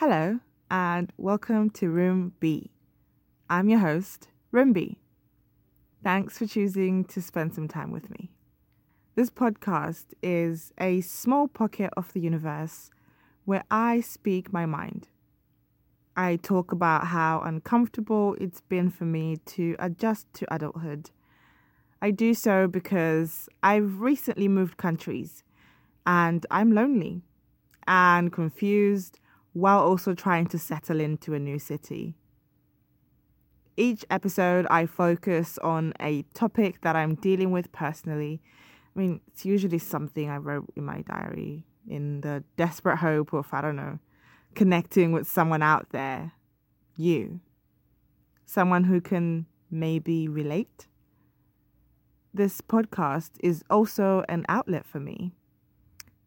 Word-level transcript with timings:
Hello, 0.00 0.40
and 0.70 1.10
welcome 1.16 1.70
to 1.70 1.86
Rumbii. 1.86 2.68
I'm 3.48 3.70
your 3.70 3.78
host, 3.78 4.28
Rumbii. 4.52 4.96
Thanks 6.04 6.36
for 6.36 6.46
choosing 6.46 7.02
to 7.06 7.22
spend 7.22 7.54
some 7.54 7.66
time 7.66 7.90
with 7.90 8.10
me. 8.10 8.30
This 9.14 9.30
podcast 9.30 10.04
is 10.22 10.70
a 10.78 11.00
small 11.00 11.48
pocket 11.48 11.94
of 11.96 12.12
the 12.12 12.20
universe 12.20 12.90
where 13.46 13.64
I 13.70 14.02
speak 14.02 14.52
my 14.52 14.66
mind. 14.66 15.08
I 16.14 16.36
talk 16.36 16.72
about 16.72 17.06
how 17.06 17.40
uncomfortable 17.40 18.36
it's 18.38 18.60
been 18.60 18.90
for 18.90 19.06
me 19.06 19.38
to 19.46 19.76
adjust 19.78 20.26
to 20.34 20.54
adulthood. 20.54 21.08
I 22.02 22.10
do 22.10 22.34
so 22.34 22.68
because 22.68 23.48
I've 23.62 24.02
recently 24.02 24.46
moved 24.46 24.76
countries 24.76 25.42
and 26.04 26.44
I'm 26.50 26.72
lonely 26.72 27.22
and 27.88 28.30
confused 28.30 29.20
while 29.56 29.80
also 29.80 30.12
trying 30.12 30.46
to 30.46 30.58
settle 30.58 31.00
into 31.00 31.32
a 31.32 31.38
new 31.38 31.58
city. 31.58 32.14
Each 33.74 34.04
episode, 34.10 34.66
I 34.68 34.84
focus 34.84 35.58
on 35.64 35.94
a 35.98 36.24
topic 36.34 36.82
that 36.82 36.94
I'm 36.94 37.14
dealing 37.14 37.52
with 37.52 37.72
personally. 37.72 38.42
I 38.94 38.98
mean, 38.98 39.22
it's 39.28 39.46
usually 39.46 39.78
something 39.78 40.28
I 40.28 40.36
wrote 40.36 40.70
in 40.76 40.84
my 40.84 41.00
diary 41.00 41.64
in 41.88 42.20
the 42.20 42.44
desperate 42.58 42.98
hope 42.98 43.32
of, 43.32 43.48
I 43.50 43.62
don't 43.62 43.76
know, 43.76 43.98
connecting 44.54 45.12
with 45.12 45.26
someone 45.26 45.62
out 45.62 45.88
there, 45.90 46.32
you, 46.94 47.40
someone 48.44 48.84
who 48.84 49.00
can 49.00 49.46
maybe 49.70 50.28
relate. 50.28 50.86
This 52.34 52.60
podcast 52.60 53.30
is 53.40 53.64
also 53.70 54.22
an 54.28 54.44
outlet 54.50 54.84
for 54.84 55.00
me 55.00 55.32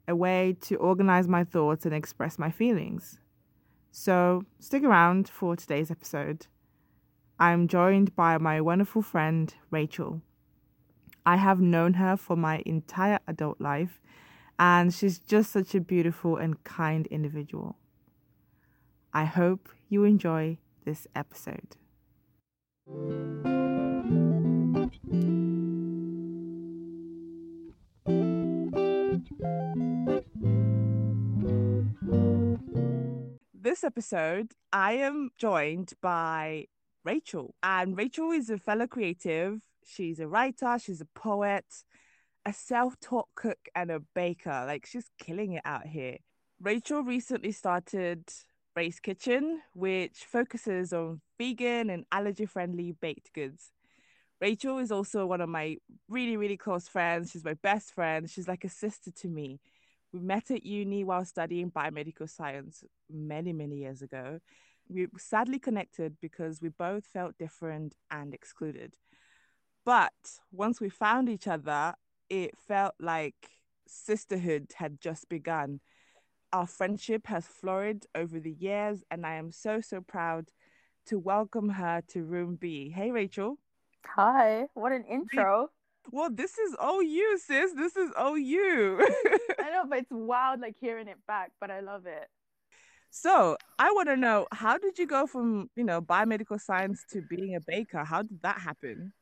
a 0.10 0.16
way 0.16 0.58
to 0.62 0.76
organize 0.76 1.28
my 1.28 1.44
thoughts 1.44 1.86
and 1.86 1.94
express 1.94 2.40
my 2.40 2.50
feelings. 2.50 3.20
So 3.92 4.44
stick 4.60 4.84
around 4.84 5.30
for 5.30 5.56
today's 5.56 5.92
episode. 5.92 6.48
I'm 7.40 7.68
joined 7.68 8.16
by 8.16 8.38
my 8.38 8.60
wonderful 8.60 9.02
friend, 9.02 9.54
Rachel. 9.72 10.22
I 11.26 11.38
have 11.38 11.62
known 11.62 11.94
her 11.94 12.18
for 12.18 12.36
my 12.36 12.64
entire 12.66 13.20
adult 13.28 13.62
life, 13.62 14.02
and 14.58 14.94
she's 14.94 15.20
just 15.20 15.52
such 15.52 15.76
a 15.76 15.80
beautiful 15.80 16.38
and 16.38 16.62
kind 16.64 17.08
individual. 17.08 17.78
I 19.14 19.26
hope 19.26 19.70
you 19.90 20.04
enjoy 20.04 20.58
this 20.86 21.08
episode. 21.16 21.76
This 33.80 33.86
episode, 33.86 34.52
I 34.74 34.92
am 34.96 35.30
joined 35.38 35.94
by 36.02 36.66
Rachel, 37.06 37.56
and 37.64 37.96
Rachel 37.96 38.32
is 38.32 38.50
a 38.50 38.58
fellow 38.58 38.88
creative. 38.88 39.62
She's 39.86 40.20
a 40.20 40.28
writer, 40.28 40.78
she's 40.80 41.00
a 41.00 41.06
poet, 41.06 41.64
a 42.46 42.52
self 42.52 43.00
taught 43.00 43.30
cook, 43.36 43.70
and 43.74 43.90
a 43.90 44.02
baker. 44.14 44.66
Like, 44.68 44.86
she's 44.86 45.10
killing 45.18 45.54
it 45.54 45.62
out 45.64 45.88
here. 45.88 46.18
Rachel 46.62 47.04
recently 47.04 47.54
started 47.54 48.26
Rae's 48.76 49.00
Kitchen, 49.00 49.62
which 49.74 50.26
focuses 50.30 50.92
on 50.92 51.22
vegan 51.38 51.90
and 51.90 52.04
allergy 52.12 52.48
friendly 52.48 52.92
baked 53.00 53.32
goods. 53.32 53.72
Rachel 54.42 54.80
is 54.80 54.92
also 54.92 55.26
one 55.26 55.40
of 55.40 55.48
my 55.48 55.78
really, 56.10 56.36
really 56.36 56.58
close 56.58 56.90
friends. 56.90 57.32
She's 57.32 57.46
my 57.46 57.54
best 57.54 57.94
friend. 57.94 58.30
She's 58.30 58.50
like 58.50 58.66
a 58.66 58.70
sister 58.70 59.12
to 59.22 59.30
me. 59.30 59.62
We 60.12 60.20
met 60.20 60.50
at 60.52 60.66
uni 60.66 61.04
while 61.04 61.26
studying 61.26 61.72
biomedical 61.72 62.30
science 62.30 62.84
many, 63.10 63.54
many 63.54 63.78
years 63.78 64.02
ago. 64.02 64.40
We 64.88 65.08
sadly 65.18 65.60
connected 65.60 66.18
because 66.20 66.62
we 66.62 66.70
both 66.70 67.06
felt 67.06 67.38
different 67.38 67.94
and 68.10 68.34
excluded. 68.34 68.96
But 69.86 70.14
once 70.52 70.82
we 70.82 70.90
found 70.90 71.30
each 71.30 71.48
other, 71.48 71.94
it 72.30 72.58
felt 72.58 72.96
like 73.00 73.36
sisterhood 73.88 74.72
had 74.76 75.00
just 75.00 75.30
begun. 75.30 75.80
Our 76.52 76.66
friendship 76.66 77.28
has 77.28 77.46
flourished 77.46 78.08
over 78.16 78.40
the 78.40 78.52
years, 78.52 79.04
and 79.12 79.26
I 79.26 79.36
am 79.36 79.52
so, 79.52 79.82
so 79.82 80.02
proud 80.02 80.50
to 81.08 81.20
welcome 81.20 81.70
her 81.70 82.02
to 82.10 82.26
Rumbii. 82.26 82.94
Hey, 82.94 83.12
Rachel. 83.12 83.58
Hi, 84.06 84.66
what 84.74 84.92
an 84.92 85.06
intro. 85.06 85.70
Well, 86.12 86.30
this 86.32 86.58
is 86.58 86.76
all 86.80 87.04
you, 87.04 87.38
sis. 87.38 87.74
This 87.74 87.96
is 87.96 88.12
all 88.18 88.38
you. 88.38 89.00
I 89.60 89.72
know, 89.72 89.86
but 89.88 90.00
it's 90.00 90.12
wild 90.12 90.60
like 90.60 90.76
hearing 90.80 91.08
it 91.08 91.18
back, 91.28 91.52
but 91.60 91.70
I 91.72 91.82
love 91.82 92.06
it. 92.06 92.28
So 93.12 93.58
I 93.80 93.92
want 93.92 94.08
to 94.10 94.16
know 94.16 94.48
how 94.52 94.78
did 94.78 95.00
you 95.00 95.08
go 95.08 95.26
from, 95.26 95.70
you 95.76 95.84
know, 95.84 96.02
biomedical 96.02 96.60
science 96.60 97.04
to 97.12 97.22
being 97.22 97.56
a 97.56 97.60
baker? 97.60 98.04
How 98.04 98.22
did 98.22 98.42
that 98.44 98.60
happen? 98.60 99.14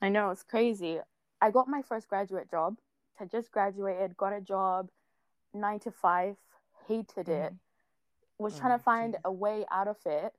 I 0.00 0.08
know, 0.08 0.30
it's 0.30 0.42
crazy. 0.42 1.00
I 1.40 1.50
got 1.50 1.68
my 1.68 1.82
first 1.82 2.08
graduate 2.08 2.50
job. 2.50 2.76
I 3.20 3.24
just 3.24 3.50
graduated, 3.50 4.16
got 4.16 4.32
a 4.32 4.40
job, 4.40 4.90
nine 5.54 5.80
to 5.80 5.90
five, 5.90 6.36
hated 6.86 7.28
it. 7.28 7.52
Mm. 7.52 7.58
Was 8.38 8.56
oh, 8.56 8.60
trying 8.60 8.78
to 8.78 8.84
find 8.84 9.12
geez. 9.14 9.20
a 9.24 9.32
way 9.32 9.64
out 9.72 9.88
of 9.88 9.96
it, 10.04 10.32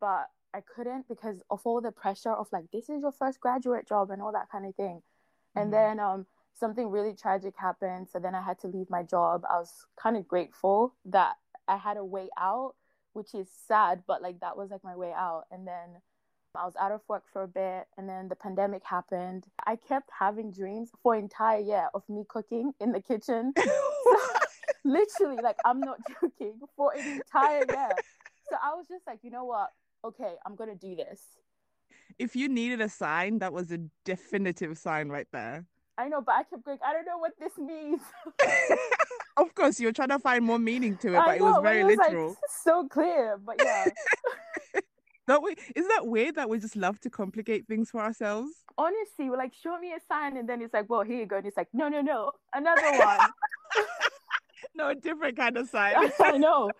but 0.00 0.30
I 0.54 0.60
couldn't 0.60 1.08
because 1.08 1.42
of 1.50 1.60
all 1.64 1.80
the 1.80 1.92
pressure 1.92 2.32
of 2.32 2.48
like, 2.52 2.70
this 2.72 2.88
is 2.88 3.02
your 3.02 3.12
first 3.12 3.40
graduate 3.40 3.86
job 3.86 4.10
and 4.10 4.22
all 4.22 4.32
that 4.32 4.48
kind 4.50 4.66
of 4.66 4.74
thing. 4.74 5.02
And 5.56 5.72
mm-hmm. 5.72 5.98
then 5.98 6.00
um, 6.00 6.26
something 6.54 6.90
really 6.90 7.14
tragic 7.14 7.54
happened. 7.56 8.08
So 8.12 8.18
then 8.18 8.34
I 8.34 8.42
had 8.42 8.58
to 8.60 8.68
leave 8.68 8.90
my 8.90 9.02
job. 9.02 9.44
I 9.48 9.58
was 9.58 9.86
kind 10.00 10.16
of 10.16 10.26
grateful 10.26 10.94
that 11.06 11.36
I 11.68 11.76
had 11.76 11.96
a 11.96 12.04
way 12.04 12.28
out, 12.38 12.74
which 13.12 13.34
is 13.34 13.48
sad, 13.66 14.02
but 14.06 14.22
like 14.22 14.40
that 14.40 14.56
was 14.56 14.70
like 14.70 14.84
my 14.84 14.96
way 14.96 15.12
out. 15.12 15.44
And 15.50 15.66
then 15.66 16.00
I 16.56 16.64
was 16.64 16.76
out 16.80 16.92
of 16.92 17.00
work 17.08 17.24
for 17.32 17.42
a 17.42 17.48
bit 17.48 17.86
and 17.98 18.08
then 18.08 18.28
the 18.28 18.36
pandemic 18.36 18.84
happened. 18.84 19.44
I 19.66 19.76
kept 19.76 20.10
having 20.16 20.52
dreams 20.52 20.90
for 21.02 21.14
an 21.14 21.24
entire 21.24 21.60
year 21.60 21.88
of 21.94 22.02
me 22.08 22.24
cooking 22.28 22.72
in 22.80 22.92
the 22.92 23.00
kitchen. 23.00 23.52
literally, 24.84 25.38
like 25.42 25.56
I'm 25.64 25.80
not 25.80 25.98
joking, 26.20 26.60
for 26.76 26.92
an 26.94 27.20
entire 27.20 27.64
year. 27.68 27.90
So 28.48 28.56
I 28.62 28.74
was 28.74 28.86
just 28.88 29.06
like, 29.06 29.20
you 29.22 29.30
know 29.30 29.44
what? 29.44 29.70
Okay, 30.04 30.34
I'm 30.46 30.54
gonna 30.54 30.74
do 30.74 30.94
this 30.94 31.20
if 32.18 32.36
you 32.36 32.48
needed 32.48 32.80
a 32.80 32.88
sign, 32.88 33.38
that 33.38 33.52
was 33.52 33.70
a 33.72 33.78
definitive 34.04 34.78
sign 34.78 35.08
right 35.08 35.26
there. 35.32 35.66
I 35.96 36.08
know, 36.08 36.20
but 36.20 36.34
I 36.34 36.42
kept 36.44 36.64
going, 36.64 36.78
I 36.84 36.92
don't 36.92 37.06
know 37.06 37.18
what 37.18 37.32
this 37.38 37.56
means. 37.56 38.00
of 39.36 39.54
course, 39.54 39.78
you're 39.78 39.92
trying 39.92 40.08
to 40.08 40.18
find 40.18 40.44
more 40.44 40.58
meaning 40.58 40.96
to 40.98 41.08
it, 41.08 41.22
but 41.24 41.38
know, 41.38 41.48
it 41.48 41.50
was 41.52 41.62
very 41.62 41.80
it 41.80 41.84
was 41.84 41.96
literal. 41.98 42.28
Like, 42.28 42.36
so 42.64 42.88
clear, 42.88 43.38
but 43.44 43.56
yeah. 43.62 43.86
Don't 45.26 45.42
we? 45.42 45.54
Is 45.74 45.88
that 45.88 46.06
weird 46.06 46.34
that 46.34 46.50
we 46.50 46.58
just 46.58 46.76
love 46.76 47.00
to 47.00 47.10
complicate 47.10 47.66
things 47.66 47.90
for 47.90 48.00
ourselves? 48.00 48.50
Honestly, 48.76 49.30
we're 49.30 49.38
like, 49.38 49.54
show 49.54 49.78
me 49.78 49.92
a 49.92 50.00
sign, 50.06 50.36
and 50.36 50.46
then 50.46 50.60
it's 50.60 50.74
like, 50.74 50.90
well, 50.90 51.02
here 51.02 51.20
you 51.20 51.26
go. 51.26 51.36
And 51.36 51.46
it's 51.46 51.56
like, 51.56 51.68
no, 51.72 51.88
no, 51.88 52.02
no, 52.02 52.32
another 52.52 52.82
one. 52.98 53.30
no, 54.74 54.88
a 54.90 54.94
different 54.94 55.38
kind 55.38 55.56
of 55.56 55.68
sign. 55.68 55.94
I 56.20 56.36
know. 56.36 56.70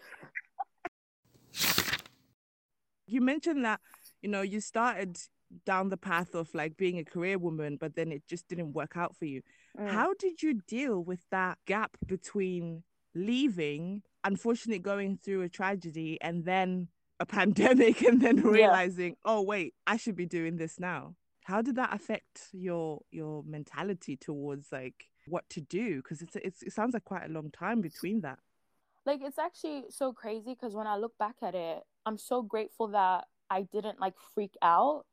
You 3.06 3.20
mentioned 3.22 3.64
that 3.64 3.80
you 4.24 4.30
know, 4.30 4.40
you 4.40 4.58
started 4.58 5.18
down 5.66 5.90
the 5.90 5.98
path 5.98 6.34
of 6.34 6.48
like 6.54 6.78
being 6.78 6.98
a 6.98 7.04
career 7.04 7.36
woman, 7.36 7.76
but 7.78 7.94
then 7.94 8.10
it 8.10 8.22
just 8.26 8.48
didn't 8.48 8.72
work 8.72 8.96
out 8.96 9.14
for 9.14 9.26
you. 9.26 9.42
Mm. 9.78 9.90
How 9.90 10.14
did 10.14 10.42
you 10.42 10.62
deal 10.66 11.04
with 11.04 11.20
that 11.30 11.58
gap 11.66 11.98
between 12.06 12.84
leaving, 13.14 14.02
unfortunately 14.24 14.78
going 14.78 15.18
through 15.18 15.42
a 15.42 15.50
tragedy, 15.50 16.18
and 16.22 16.46
then 16.46 16.88
a 17.20 17.26
pandemic, 17.38 18.00
and 18.00 18.22
then 18.22 18.36
realizing, 18.40 19.10
yeah. 19.10 19.32
oh 19.32 19.42
wait, 19.42 19.74
I 19.86 19.98
should 19.98 20.16
be 20.16 20.26
doing 20.26 20.56
this 20.56 20.80
now? 20.80 21.16
How 21.42 21.60
did 21.60 21.76
that 21.76 21.92
affect 21.92 22.48
your 22.52 23.02
your 23.10 23.42
mentality 23.44 24.16
towards 24.16 24.72
like 24.72 25.04
what 25.26 25.44
to 25.50 25.60
do? 25.60 25.96
Because 25.96 26.22
it's, 26.22 26.36
it's 26.36 26.62
it 26.62 26.72
sounds 26.72 26.94
like 26.94 27.04
quite 27.04 27.26
a 27.26 27.32
long 27.32 27.50
time 27.50 27.82
between 27.82 28.22
that. 28.22 28.38
Like 29.04 29.20
it's 29.22 29.38
actually 29.38 29.84
so 29.90 30.14
crazy 30.14 30.54
because 30.54 30.74
when 30.74 30.86
I 30.86 30.96
look 30.96 31.12
back 31.18 31.36
at 31.42 31.54
it, 31.54 31.82
I'm 32.06 32.16
so 32.16 32.40
grateful 32.40 32.88
that 32.88 33.26
I 33.54 33.62
didn't 33.62 34.00
like 34.00 34.14
freak 34.34 34.54
out. 34.62 35.04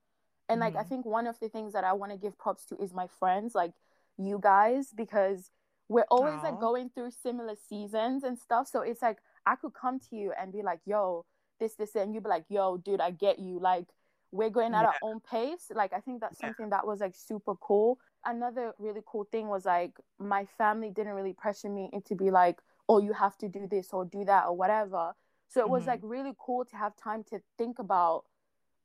And 0.50 0.60
like 0.60 0.74
mm-hmm. 0.74 0.82
I 0.82 0.84
think 0.84 1.06
one 1.06 1.28
of 1.28 1.40
the 1.40 1.50
things 1.50 1.74
that 1.74 1.84
I 1.84 1.94
want 1.94 2.12
to 2.12 2.18
give 2.18 2.38
props 2.38 2.66
to 2.66 2.76
is 2.78 2.94
my 2.94 3.08
friends, 3.20 3.56
like 3.56 3.72
you 4.18 4.40
guys, 4.42 4.92
because 4.96 5.52
we're 5.88 6.08
always 6.10 6.36
Aww. 6.36 6.44
like 6.44 6.60
going 6.60 6.90
through 6.90 7.12
similar 7.12 7.56
seasons 7.70 8.24
and 8.24 8.38
stuff. 8.38 8.68
So 8.68 8.82
it's 8.82 9.02
like 9.02 9.20
I 9.46 9.56
could 9.56 9.74
come 9.74 10.00
to 10.10 10.16
you 10.16 10.34
and 10.40 10.52
be 10.52 10.62
like, 10.62 10.80
yo, 10.86 11.26
this, 11.60 11.76
this, 11.76 11.96
and 11.96 12.14
you'd 12.14 12.24
be 12.24 12.30
like, 12.30 12.46
yo, 12.50 12.78
dude, 12.78 13.02
I 13.02 13.12
get 13.12 13.40
you. 13.40 13.60
Like 13.60 13.86
we're 14.32 14.50
going 14.50 14.74
at 14.74 14.82
yeah. 14.82 14.88
our 14.88 14.96
own 15.04 15.20
pace. 15.20 15.72
Like 15.74 15.94
I 15.94 16.00
think 16.00 16.22
that's 16.22 16.40
something 16.40 16.70
that 16.70 16.88
was 16.88 17.00
like 17.00 17.14
super 17.16 17.56
cool. 17.56 18.00
Another 18.26 18.74
really 18.80 19.02
cool 19.06 19.28
thing 19.32 19.48
was 19.48 19.66
like 19.66 19.94
my 20.20 20.46
family 20.58 20.90
didn't 20.90 21.14
really 21.14 21.34
pressure 21.34 21.70
me 21.70 21.90
into 21.94 22.16
be 22.16 22.32
like, 22.32 22.60
oh, 22.90 23.00
you 23.00 23.14
have 23.14 23.38
to 23.38 23.48
do 23.48 23.68
this 23.70 23.90
or 23.94 24.06
do 24.06 24.26
that 24.26 24.46
or 24.48 24.56
whatever. 24.56 25.14
So 25.50 25.60
it 25.62 25.70
was 25.70 25.82
mm-hmm. 25.82 25.92
like 25.92 26.00
really 26.04 26.34
cool 26.40 26.66
to 26.66 26.76
have 26.78 26.96
time 26.96 27.24
to 27.26 27.42
think 27.58 27.80
about 27.80 28.24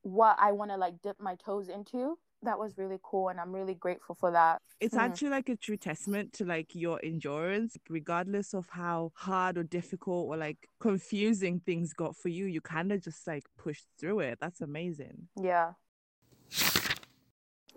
what 0.07 0.37
I 0.39 0.53
want 0.53 0.71
to 0.71 0.77
like 0.77 1.03
dip 1.03 1.21
my 1.21 1.35
toes 1.35 1.69
into. 1.69 2.17
that 2.43 2.59
was 2.59 2.77
really 2.77 2.99
cool 3.03 3.31
and 3.31 3.41
i'm 3.41 3.51
really 3.51 3.75
grateful 3.75 4.15
for 4.15 4.31
that. 4.31 4.61
It's 4.79 4.95
mm. 4.95 5.01
actually 5.01 5.31
like 5.31 5.49
a 5.49 5.57
true 5.57 5.77
testament 5.77 6.33
to 6.35 6.45
like 6.45 6.75
your 6.75 7.01
endurance. 7.03 7.77
Regardless 7.89 8.55
of 8.55 8.69
how 8.71 9.11
hard 9.15 9.59
or 9.59 9.65
difficult 9.65 10.29
or 10.29 10.37
like 10.37 10.69
confusing 10.79 11.61
things 11.61 11.93
got 11.93 12.17
for 12.17 12.29
you 12.29 12.45
you 12.45 12.61
kind 12.61 12.93
of 12.93 13.03
just 13.03 13.27
like 13.27 13.45
pushed 13.59 13.87
through 13.99 14.21
it. 14.21 14.39
That's 14.41 14.61
amazing. 14.61 15.29
Yeah. 15.41 15.73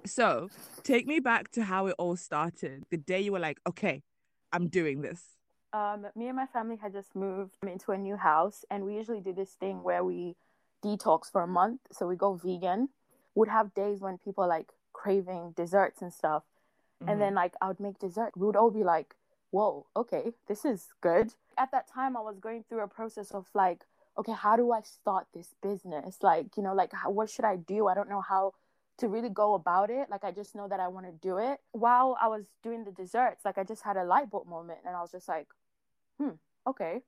So 0.05 0.49
take 0.83 1.07
me 1.07 1.19
back 1.19 1.49
to 1.51 1.63
how 1.63 1.87
it 1.87 1.95
all 1.97 2.15
started. 2.15 2.83
The 2.91 2.97
day 2.97 3.21
you 3.21 3.31
were 3.31 3.45
like 3.49 3.59
okay 3.67 4.03
i'm 4.51 4.67
doing 4.67 5.01
this. 5.01 5.21
Um, 5.71 6.07
me 6.15 6.27
and 6.27 6.35
my 6.35 6.47
family 6.47 6.77
had 6.81 6.93
just 6.93 7.15
moved 7.15 7.55
into 7.63 7.91
a 7.91 7.97
new 7.97 8.17
house 8.17 8.65
and 8.69 8.85
we 8.85 8.95
usually 8.95 9.21
do 9.21 9.33
this 9.33 9.51
thing 9.51 9.83
where 9.83 10.03
we 10.03 10.35
detox 10.83 11.31
for 11.31 11.41
a 11.41 11.47
month 11.47 11.81
so 11.91 12.07
we 12.07 12.15
go 12.15 12.33
vegan 12.33 12.89
would 13.35 13.49
have 13.49 13.73
days 13.73 14.01
when 14.01 14.17
people 14.17 14.47
like 14.47 14.73
craving 14.93 15.53
desserts 15.55 16.01
and 16.01 16.13
stuff. 16.13 16.43
Mm-hmm. 17.01 17.11
And 17.11 17.21
then 17.21 17.33
like 17.35 17.53
I 17.61 17.67
would 17.67 17.79
make 17.79 17.99
dessert. 17.99 18.31
We 18.35 18.45
would 18.45 18.55
all 18.55 18.71
be 18.71 18.83
like, 18.83 19.15
whoa, 19.51 19.85
okay, 19.95 20.33
this 20.47 20.65
is 20.65 20.87
good. 21.01 21.33
At 21.57 21.71
that 21.71 21.87
time, 21.87 22.15
I 22.15 22.21
was 22.21 22.39
going 22.39 22.63
through 22.67 22.81
a 22.81 22.87
process 22.87 23.31
of 23.31 23.47
like, 23.53 23.85
okay, 24.17 24.33
how 24.33 24.55
do 24.55 24.71
I 24.71 24.81
start 24.81 25.27
this 25.33 25.55
business? 25.61 26.17
Like, 26.21 26.57
you 26.57 26.63
know, 26.63 26.73
like 26.73 26.93
how, 26.93 27.09
what 27.09 27.29
should 27.29 27.45
I 27.45 27.55
do? 27.55 27.87
I 27.87 27.95
don't 27.95 28.09
know 28.09 28.21
how 28.21 28.53
to 28.97 29.07
really 29.07 29.29
go 29.29 29.53
about 29.53 29.89
it. 29.89 30.09
Like, 30.09 30.23
I 30.23 30.31
just 30.31 30.55
know 30.55 30.67
that 30.67 30.79
I 30.79 30.89
want 30.89 31.05
to 31.05 31.13
do 31.13 31.37
it. 31.37 31.59
While 31.71 32.17
I 32.21 32.27
was 32.27 32.43
doing 32.63 32.83
the 32.83 32.91
desserts, 32.91 33.45
like, 33.45 33.57
I 33.57 33.63
just 33.63 33.83
had 33.83 33.95
a 33.95 34.03
light 34.03 34.29
bulb 34.29 34.47
moment 34.47 34.79
and 34.85 34.95
I 34.95 35.01
was 35.01 35.11
just 35.11 35.29
like, 35.29 35.47
hmm, 36.17 36.31
okay, 36.67 37.01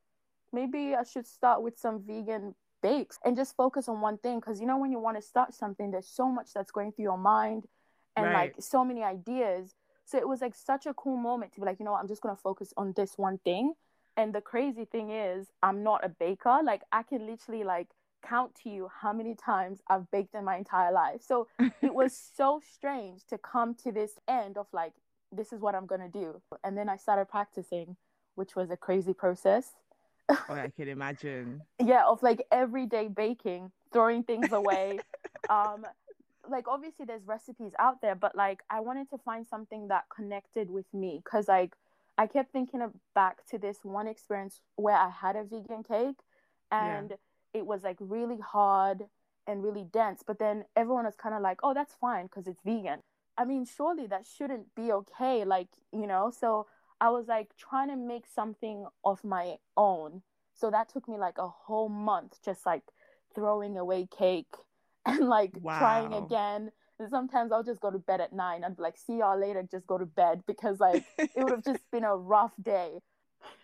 maybe 0.54 0.96
I 0.96 1.04
should 1.04 1.28
start 1.28 1.62
with 1.62 1.78
some 1.78 2.02
vegan 2.02 2.56
bakes 2.82 3.20
and 3.24 3.36
just 3.36 3.56
focus 3.56 3.88
on 3.88 4.02
one 4.02 4.18
thing 4.18 4.40
because 4.40 4.60
you 4.60 4.66
know 4.66 4.78
when 4.78 4.92
you 4.92 5.00
want 5.00 5.18
to 5.18 5.22
start 5.22 5.54
something 5.54 5.92
there's 5.92 6.08
so 6.08 6.28
much 6.28 6.54
that's 6.54 6.72
going 6.72 6.92
through 6.92 7.04
your 7.04 7.18
mind 7.18 7.66
and 8.16 8.26
right. 8.26 8.34
like 8.34 8.56
so 8.60 8.84
many 8.84 9.04
ideas. 9.04 9.74
So 10.06 10.18
it 10.18 10.28
was 10.28 10.42
like 10.42 10.56
such 10.56 10.86
a 10.86 10.94
cool 10.94 11.16
moment 11.16 11.54
to 11.54 11.60
be 11.62 11.66
like 11.66 11.80
you 11.80 11.86
know 11.86 11.92
what, 11.94 12.02
i'm 12.02 12.08
just 12.08 12.22
going 12.22 12.36
to 12.36 12.42
focus 12.42 12.74
on 12.78 12.94
this 12.96 13.14
one 13.18 13.40
thing. 13.40 13.74
And 14.18 14.34
the 14.34 14.42
crazy 14.42 14.86
thing 14.86 15.12
is 15.12 15.48
i'm 15.64 15.84
not 15.84 16.04
a 16.04 16.10
baker. 16.10 16.60
Like 16.64 16.82
i 16.92 17.04
can 17.04 17.26
literally 17.26 17.64
like 17.64 17.88
count 18.24 18.54
to 18.64 18.70
you 18.70 18.88
how 19.02 19.12
many 19.12 19.34
times 19.34 19.82
i've 19.90 20.10
baked 20.12 20.36
in 20.36 20.46
my 20.46 20.58
entire 20.58 20.92
life. 20.92 21.22
So 21.22 21.48
it 21.82 21.94
was 21.94 22.18
so 22.36 22.62
strange 22.74 23.26
to 23.28 23.38
come 23.38 23.76
to 23.84 23.92
this 23.92 24.14
end 24.28 24.58
of 24.58 24.68
like 24.74 24.94
this 25.32 25.54
is 25.54 25.62
what 25.62 25.76
i'm 25.76 25.86
going 25.86 26.02
to 26.02 26.10
do. 26.10 26.42
And 26.64 26.78
then 26.78 26.90
i 26.90 26.98
started 26.98 27.30
practicing 27.30 27.96
which 28.36 28.56
was 28.56 28.72
a 28.72 28.78
crazy 28.78 29.14
process 29.14 29.74
oh, 30.50 30.54
I 30.54 30.72
can 30.76 30.88
imagine. 30.88 31.62
yeah, 31.80 32.04
of 32.08 32.22
like 32.24 32.46
everyday 32.52 33.08
baking, 33.08 33.72
throwing 33.92 34.24
things 34.24 34.52
away. 34.52 35.00
um, 35.50 35.86
like 36.50 36.68
obviously 36.68 37.06
there's 37.06 37.26
recipes 37.26 37.72
out 37.80 38.02
there, 38.02 38.16
but 38.16 38.36
like 38.36 38.62
I 38.70 38.80
wanted 38.80 39.10
to 39.12 39.18
find 39.18 39.46
something 39.46 39.88
that 39.90 40.06
connected 40.16 40.70
with 40.70 40.86
me 40.94 41.22
because 41.24 41.48
like 41.48 41.76
I 42.18 42.28
kept 42.28 42.52
thinking 42.52 42.82
of 42.82 42.92
back 43.16 43.46
to 43.48 43.58
this 43.58 43.80
one 43.84 44.08
experience 44.08 44.62
where 44.76 44.96
I 44.96 45.10
had 45.10 45.36
a 45.36 45.44
vegan 45.44 45.84
cake 45.84 46.20
and 46.72 47.12
yeah. 47.12 47.60
it 47.60 47.66
was 47.66 47.84
like 47.84 47.98
really 48.00 48.40
hard 48.40 49.06
and 49.48 49.64
really 49.64 49.84
dense, 49.92 50.24
but 50.26 50.40
then 50.40 50.66
everyone 50.76 51.06
was 51.06 51.16
kind 51.16 51.34
of 51.34 51.42
like, 51.42 51.60
"Oh, 51.64 51.74
that's 51.74 51.96
fine 51.96 52.26
because 52.26 52.48
it's 52.48 52.62
vegan." 52.64 53.02
I 53.38 53.46
mean, 53.46 53.66
surely 53.66 54.08
that 54.08 54.26
shouldn't 54.26 54.76
be 54.76 54.92
okay, 54.92 55.46
like, 55.46 55.70
you 55.92 56.06
know? 56.06 56.32
So 56.38 56.68
I 57.02 57.10
was 57.10 57.28
like 57.28 57.50
trying 57.58 57.90
to 57.90 57.98
make 57.98 58.26
something 58.34 58.86
of 59.04 59.24
my 59.24 59.56
own. 59.76 60.22
So 60.54 60.70
that 60.70 60.88
took 60.88 61.10
me 61.10 61.18
like 61.18 61.40
a 61.40 61.48
whole 61.48 61.90
month 61.90 62.38
just 62.46 62.64
like 62.64 62.84
throwing 63.34 63.76
away 63.76 64.08
cake 64.16 64.54
and 65.06 65.28
like 65.28 65.52
wow. 65.60 65.80
trying 65.80 66.14
again. 66.14 66.72
And 67.00 67.10
sometimes 67.10 67.52
I'll 67.52 67.64
just 67.64 67.82
go 67.82 67.90
to 67.90 67.98
bed 67.98 68.22
at 68.22 68.32
nine. 68.32 68.64
I'd 68.64 68.78
be 68.78 68.84
like, 68.84 68.98
see 68.98 69.18
y'all 69.18 69.40
later, 69.40 69.68
just 69.70 69.88
go 69.88 69.98
to 69.98 70.06
bed 70.06 70.44
because 70.48 70.80
like 70.80 71.04
it 71.18 71.32
would 71.36 71.52
have 71.52 71.66
just 71.66 71.90
been 71.92 72.04
a 72.04 72.16
rough 72.16 72.54
day. 72.62 73.00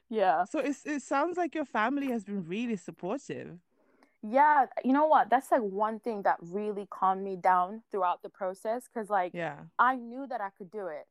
Yeah. 0.10 0.45
So 0.45 0.57
it's, 0.57 0.84
it 0.88 1.04
sounds 1.04 1.38
like 1.38 1.54
your 1.54 1.66
family 1.66 2.07
has 2.07 2.24
been 2.24 2.44
really 2.48 2.75
supportive. 2.75 3.60
Yeah, 4.24 4.66
you 4.84 4.94
know 4.94 5.06
what? 5.06 5.30
That's 5.30 5.51
like 5.51 5.62
one 5.62 6.00
thing 6.00 6.24
that 6.24 6.38
really 6.42 6.88
calmed 6.89 7.24
me 7.24 7.36
down 7.36 7.84
throughout 7.92 8.24
the 8.24 8.30
process 8.30 8.89
because 8.92 9.12
like 9.12 9.34
yeah. 9.36 9.57
I 9.78 9.95
knew 9.95 10.25
that 10.28 10.42
I 10.42 10.50
could 10.57 10.72
do 10.72 10.88
it. 10.88 11.06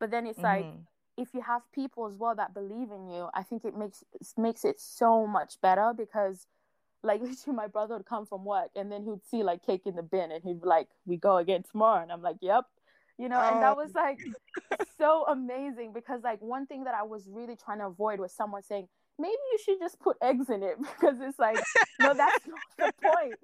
But 0.00 0.10
then 0.10 0.26
it's 0.26 0.38
mm-hmm. 0.38 0.64
like 0.64 0.74
if 1.16 1.28
you 1.32 1.40
have 1.40 1.62
people 1.72 2.06
as 2.06 2.14
well 2.14 2.34
that 2.34 2.54
believe 2.54 2.90
in 2.90 3.08
you, 3.08 3.28
I 3.34 3.42
think 3.42 3.64
it 3.64 3.76
makes 3.76 4.04
makes 4.36 4.64
it 4.64 4.78
so 4.80 5.26
much 5.26 5.60
better 5.60 5.92
because 5.96 6.46
like 7.02 7.20
literally 7.22 7.56
my 7.56 7.66
brother 7.66 7.96
would 7.96 8.06
come 8.06 8.26
from 8.26 8.44
work 8.44 8.70
and 8.76 8.90
then 8.90 9.04
he'd 9.04 9.24
see 9.30 9.42
like 9.42 9.64
cake 9.64 9.82
in 9.86 9.96
the 9.96 10.02
bin 10.02 10.30
and 10.30 10.42
he'd 10.44 10.60
be 10.60 10.66
like, 10.66 10.88
We 11.06 11.16
go 11.16 11.38
again 11.38 11.62
tomorrow 11.70 12.02
and 12.02 12.12
I'm 12.12 12.22
like, 12.22 12.36
Yep. 12.40 12.64
You 13.18 13.30
know, 13.30 13.40
oh. 13.42 13.54
and 13.54 13.62
that 13.62 13.72
oh. 13.72 13.82
was 13.82 13.94
like 13.94 14.18
so 14.98 15.24
amazing 15.28 15.92
because 15.92 16.22
like 16.22 16.40
one 16.42 16.66
thing 16.66 16.84
that 16.84 16.94
I 16.94 17.02
was 17.02 17.26
really 17.28 17.56
trying 17.56 17.78
to 17.78 17.86
avoid 17.86 18.20
was 18.20 18.32
someone 18.32 18.62
saying, 18.62 18.88
Maybe 19.18 19.32
you 19.52 19.58
should 19.64 19.78
just 19.78 19.98
put 19.98 20.18
eggs 20.20 20.50
in 20.50 20.62
it 20.62 20.76
because 20.80 21.16
it's 21.20 21.38
like, 21.38 21.58
no, 22.00 22.14
that's 22.14 22.46
not 22.46 22.60
the 22.78 22.92
point 23.02 23.34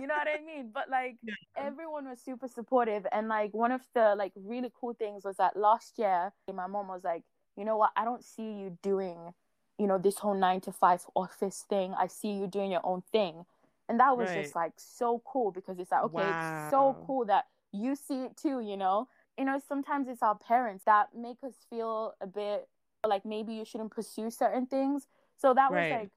you 0.00 0.06
know 0.06 0.14
what 0.14 0.28
I 0.28 0.44
mean? 0.44 0.70
But 0.72 0.88
like 0.90 1.16
yeah. 1.22 1.34
everyone 1.56 2.08
was 2.08 2.20
super 2.20 2.48
supportive 2.48 3.06
and 3.12 3.28
like 3.28 3.52
one 3.52 3.72
of 3.72 3.82
the 3.94 4.14
like 4.16 4.32
really 4.34 4.72
cool 4.80 4.94
things 4.94 5.24
was 5.24 5.36
that 5.36 5.56
last 5.56 5.98
year 5.98 6.32
my 6.52 6.66
mom 6.66 6.88
was 6.88 7.04
like, 7.04 7.22
you 7.56 7.64
know 7.64 7.76
what, 7.76 7.90
I 7.96 8.04
don't 8.04 8.24
see 8.24 8.42
you 8.42 8.78
doing, 8.82 9.34
you 9.78 9.86
know, 9.86 9.98
this 9.98 10.18
whole 10.18 10.34
nine 10.34 10.60
to 10.62 10.72
five 10.72 11.04
office 11.14 11.64
thing. 11.68 11.94
I 11.98 12.06
see 12.06 12.30
you 12.30 12.46
doing 12.46 12.70
your 12.70 12.84
own 12.84 13.02
thing. 13.12 13.44
And 13.88 13.98
that 13.98 14.16
was 14.16 14.28
right. 14.28 14.42
just 14.42 14.54
like 14.54 14.72
so 14.76 15.20
cool 15.24 15.50
because 15.50 15.78
it's 15.78 15.90
like, 15.90 16.04
okay, 16.04 16.16
wow. 16.16 16.62
it's 16.64 16.70
so 16.70 16.96
cool 17.06 17.24
that 17.26 17.46
you 17.72 17.96
see 17.96 18.22
it 18.22 18.36
too, 18.36 18.60
you 18.60 18.76
know? 18.76 19.08
You 19.36 19.44
know, 19.44 19.60
sometimes 19.66 20.08
it's 20.08 20.22
our 20.22 20.36
parents 20.36 20.84
that 20.84 21.08
make 21.16 21.38
us 21.44 21.54
feel 21.68 22.14
a 22.20 22.26
bit 22.26 22.68
like 23.06 23.24
maybe 23.24 23.54
you 23.54 23.64
shouldn't 23.64 23.90
pursue 23.90 24.30
certain 24.30 24.66
things. 24.66 25.08
So 25.36 25.54
that 25.54 25.70
right. 25.72 25.90
was 25.90 26.00
like 26.00 26.10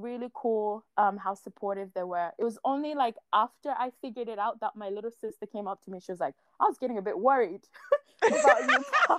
really 0.00 0.30
cool 0.34 0.84
um 0.96 1.16
how 1.18 1.34
supportive 1.34 1.90
they 1.94 2.02
were. 2.04 2.30
It 2.38 2.44
was 2.44 2.58
only 2.64 2.94
like 2.94 3.16
after 3.32 3.70
i 3.70 3.90
figured 4.02 4.28
it 4.28 4.38
out 4.38 4.60
that 4.60 4.76
my 4.76 4.88
little 4.88 5.10
sister 5.10 5.46
came 5.46 5.66
up 5.68 5.82
to 5.84 5.90
me. 5.90 6.00
She 6.00 6.12
was 6.12 6.20
like 6.20 6.34
i 6.60 6.64
was 6.64 6.78
getting 6.78 6.98
a 6.98 7.02
bit 7.02 7.18
worried 7.18 7.62
about 8.22 8.60
you 8.70 8.78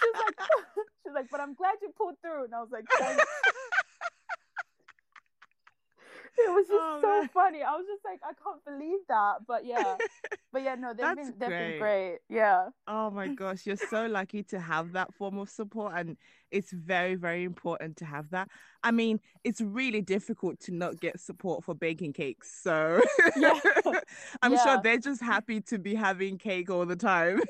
she's 0.00 0.20
like 0.24 0.38
like 1.14 1.30
but 1.30 1.40
i'm 1.40 1.54
glad 1.54 1.76
you 1.82 1.90
pulled 1.96 2.16
through. 2.22 2.44
And 2.44 2.54
i 2.54 2.60
was 2.60 2.70
like 2.70 2.84
Thanks. 2.98 3.24
It 6.38 6.50
was 6.50 6.66
just 6.66 6.78
oh, 6.80 6.98
so 7.00 7.20
man. 7.20 7.28
funny. 7.32 7.62
I 7.62 7.72
was 7.72 7.86
just 7.86 8.04
like, 8.04 8.20
I 8.22 8.32
can't 8.42 8.64
believe 8.64 9.00
that. 9.08 9.36
But 9.46 9.64
yeah, 9.64 9.96
but 10.52 10.62
yeah, 10.62 10.74
no, 10.74 10.88
they've 10.88 10.98
That's 10.98 11.30
been 11.30 11.34
they've 11.38 11.48
great. 11.48 11.70
been 11.70 11.78
great. 11.78 12.18
Yeah. 12.28 12.68
Oh 12.86 13.10
my 13.10 13.28
gosh, 13.28 13.66
you're 13.66 13.76
so 13.76 14.06
lucky 14.06 14.42
to 14.44 14.60
have 14.60 14.92
that 14.92 15.14
form 15.14 15.38
of 15.38 15.48
support, 15.48 15.94
and 15.96 16.16
it's 16.50 16.72
very 16.72 17.14
very 17.14 17.44
important 17.44 17.96
to 17.98 18.04
have 18.04 18.30
that. 18.30 18.48
I 18.82 18.90
mean, 18.90 19.20
it's 19.44 19.60
really 19.60 20.00
difficult 20.00 20.60
to 20.60 20.72
not 20.72 21.00
get 21.00 21.20
support 21.20 21.64
for 21.64 21.74
baking 21.74 22.12
cakes. 22.12 22.60
So 22.62 23.00
yeah. 23.36 23.58
I'm 24.42 24.52
yeah. 24.52 24.64
sure 24.64 24.80
they're 24.82 24.98
just 24.98 25.22
happy 25.22 25.60
to 25.62 25.78
be 25.78 25.94
having 25.94 26.38
cake 26.38 26.70
all 26.70 26.86
the 26.86 26.96
time. 26.96 27.40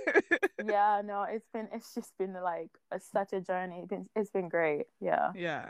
yeah, 0.65 1.03
no, 1.05 1.27
it's 1.29 1.49
been 1.53 1.69
it's 1.73 1.95
just 1.95 2.17
been 2.19 2.35
like 2.35 2.71
a, 2.93 3.01
such 3.01 3.33
a 3.33 3.41
journey. 3.41 3.81
It's 3.81 3.89
been 3.89 4.09
it's 4.15 4.31
been 4.31 4.49
great. 4.49 4.87
Yeah. 5.01 5.33
Yeah. 5.35 5.67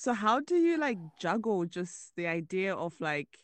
So 0.00 0.14
how 0.14 0.40
do 0.40 0.56
you 0.56 0.78
like 0.78 0.96
juggle 1.18 1.66
just 1.66 2.16
the 2.16 2.26
idea 2.26 2.74
of 2.74 2.98
like 3.00 3.36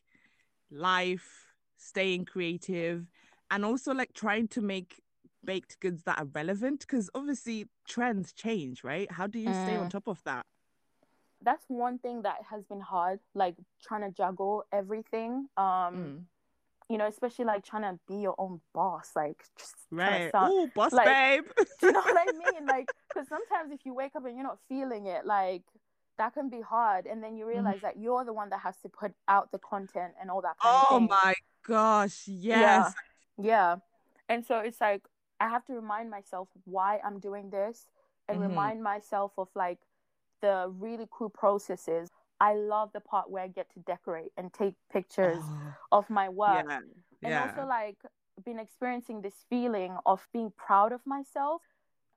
life, 0.71 1.53
staying 1.77 2.25
creative, 2.25 3.05
and 3.51 3.63
also 3.63 3.93
like 3.93 4.15
trying 4.15 4.49
to 4.49 4.63
make 4.63 5.03
baked 5.45 5.79
goods 5.81 6.05
that 6.05 6.19
are 6.19 6.25
relevant? 6.25 6.81
Because 6.81 7.11
obviously 7.15 7.67
trends 7.87 8.33
change, 8.33 8.83
right? 8.83 9.13
How 9.13 9.27
do 9.27 9.39
you 9.39 9.51
mm. 9.51 9.67
stay 9.67 9.77
on 9.77 9.89
mm. 9.89 9.91
top 9.91 10.09
of 10.09 10.23
that? 10.25 10.47
That's 11.43 11.63
one 11.69 11.99
thing 11.99 12.23
that 12.23 12.37
has 12.49 12.65
been 12.65 12.81
hard, 12.81 13.21
like 13.35 13.57
trying 13.83 14.11
to 14.11 14.11
juggle 14.11 14.65
everything. 14.73 15.49
Um, 15.59 15.65
mm. 15.95 16.21
you 16.89 16.97
know, 16.97 17.07
especially 17.07 17.45
like 17.45 17.67
trying 17.67 17.83
to 17.83 18.01
be 18.09 18.17
your 18.17 18.35
own 18.39 18.63
boss, 18.73 19.11
like 19.15 19.45
just 19.59 19.75
right. 19.91 20.31
Oh, 20.33 20.71
boss 20.75 20.95
like, 20.95 21.05
babe. 21.05 21.45
do 21.81 21.89
you 21.89 21.93
know 21.93 22.01
what 22.01 22.17
I 22.17 22.33
mean? 22.53 22.67
Like, 22.67 22.87
because 23.11 23.29
sometimes 23.29 23.73
if 23.73 23.81
you 23.85 23.93
wake 23.93 24.17
up 24.17 24.25
and 24.25 24.35
you're 24.35 24.43
not 24.43 24.59
feeling 24.71 25.05
it, 25.05 25.27
like 25.27 25.61
that 26.19 26.35
can 26.35 26.49
be 26.49 26.61
hard 26.61 27.07
and 27.07 27.23
then 27.23 27.37
you 27.37 27.45
mm-hmm. 27.45 27.55
realize 27.55 27.77
mm-hmm. 27.77 27.87
that 27.87 27.99
you're 27.99 28.25
the 28.25 28.33
one 28.33 28.51
that 28.51 28.61
has 28.61 28.77
to 28.79 28.89
put 28.89 29.13
out 29.29 29.51
the 29.53 29.59
content 29.59 30.13
and 30.21 30.31
all 30.31 30.41
that 30.41 30.57
oh 30.63 31.07
my 31.09 31.35
gosh 31.67 32.23
yes 32.27 32.93
yeah. 33.39 33.47
yeah 33.47 33.77
and 34.29 34.45
so 34.45 34.59
it's 34.59 34.81
like 34.81 35.03
i 35.41 35.49
have 35.49 35.65
to 35.65 35.73
remind 35.73 36.11
myself 36.11 36.49
why 36.65 36.99
i'm 37.05 37.19
doing 37.19 37.51
this 37.51 37.87
and 38.29 38.39
mm-hmm. 38.39 38.49
remind 38.49 38.83
myself 38.83 39.33
of 39.39 39.49
like 39.55 39.79
the 40.43 40.73
really 40.79 41.07
cool 41.11 41.31
processes 41.31 42.09
i 42.41 42.55
love 42.55 42.91
the 42.93 43.01
part 43.01 43.31
where 43.31 43.43
i 43.43 43.49
get 43.49 43.73
to 43.73 43.81
decorate 43.81 44.33
and 44.37 44.53
take 44.53 44.75
pictures 44.93 45.39
oh, 45.41 45.75
of 45.93 46.11
my 46.11 46.29
work 46.29 46.67
yeah. 46.69 46.77
and 46.77 46.85
yeah. 47.23 47.49
also 47.49 47.67
like 47.67 47.97
been 48.45 48.59
experiencing 48.59 49.23
this 49.23 49.45
feeling 49.49 49.97
of 50.05 50.27
being 50.33 50.53
proud 50.57 50.93
of 50.93 51.01
myself 51.07 51.63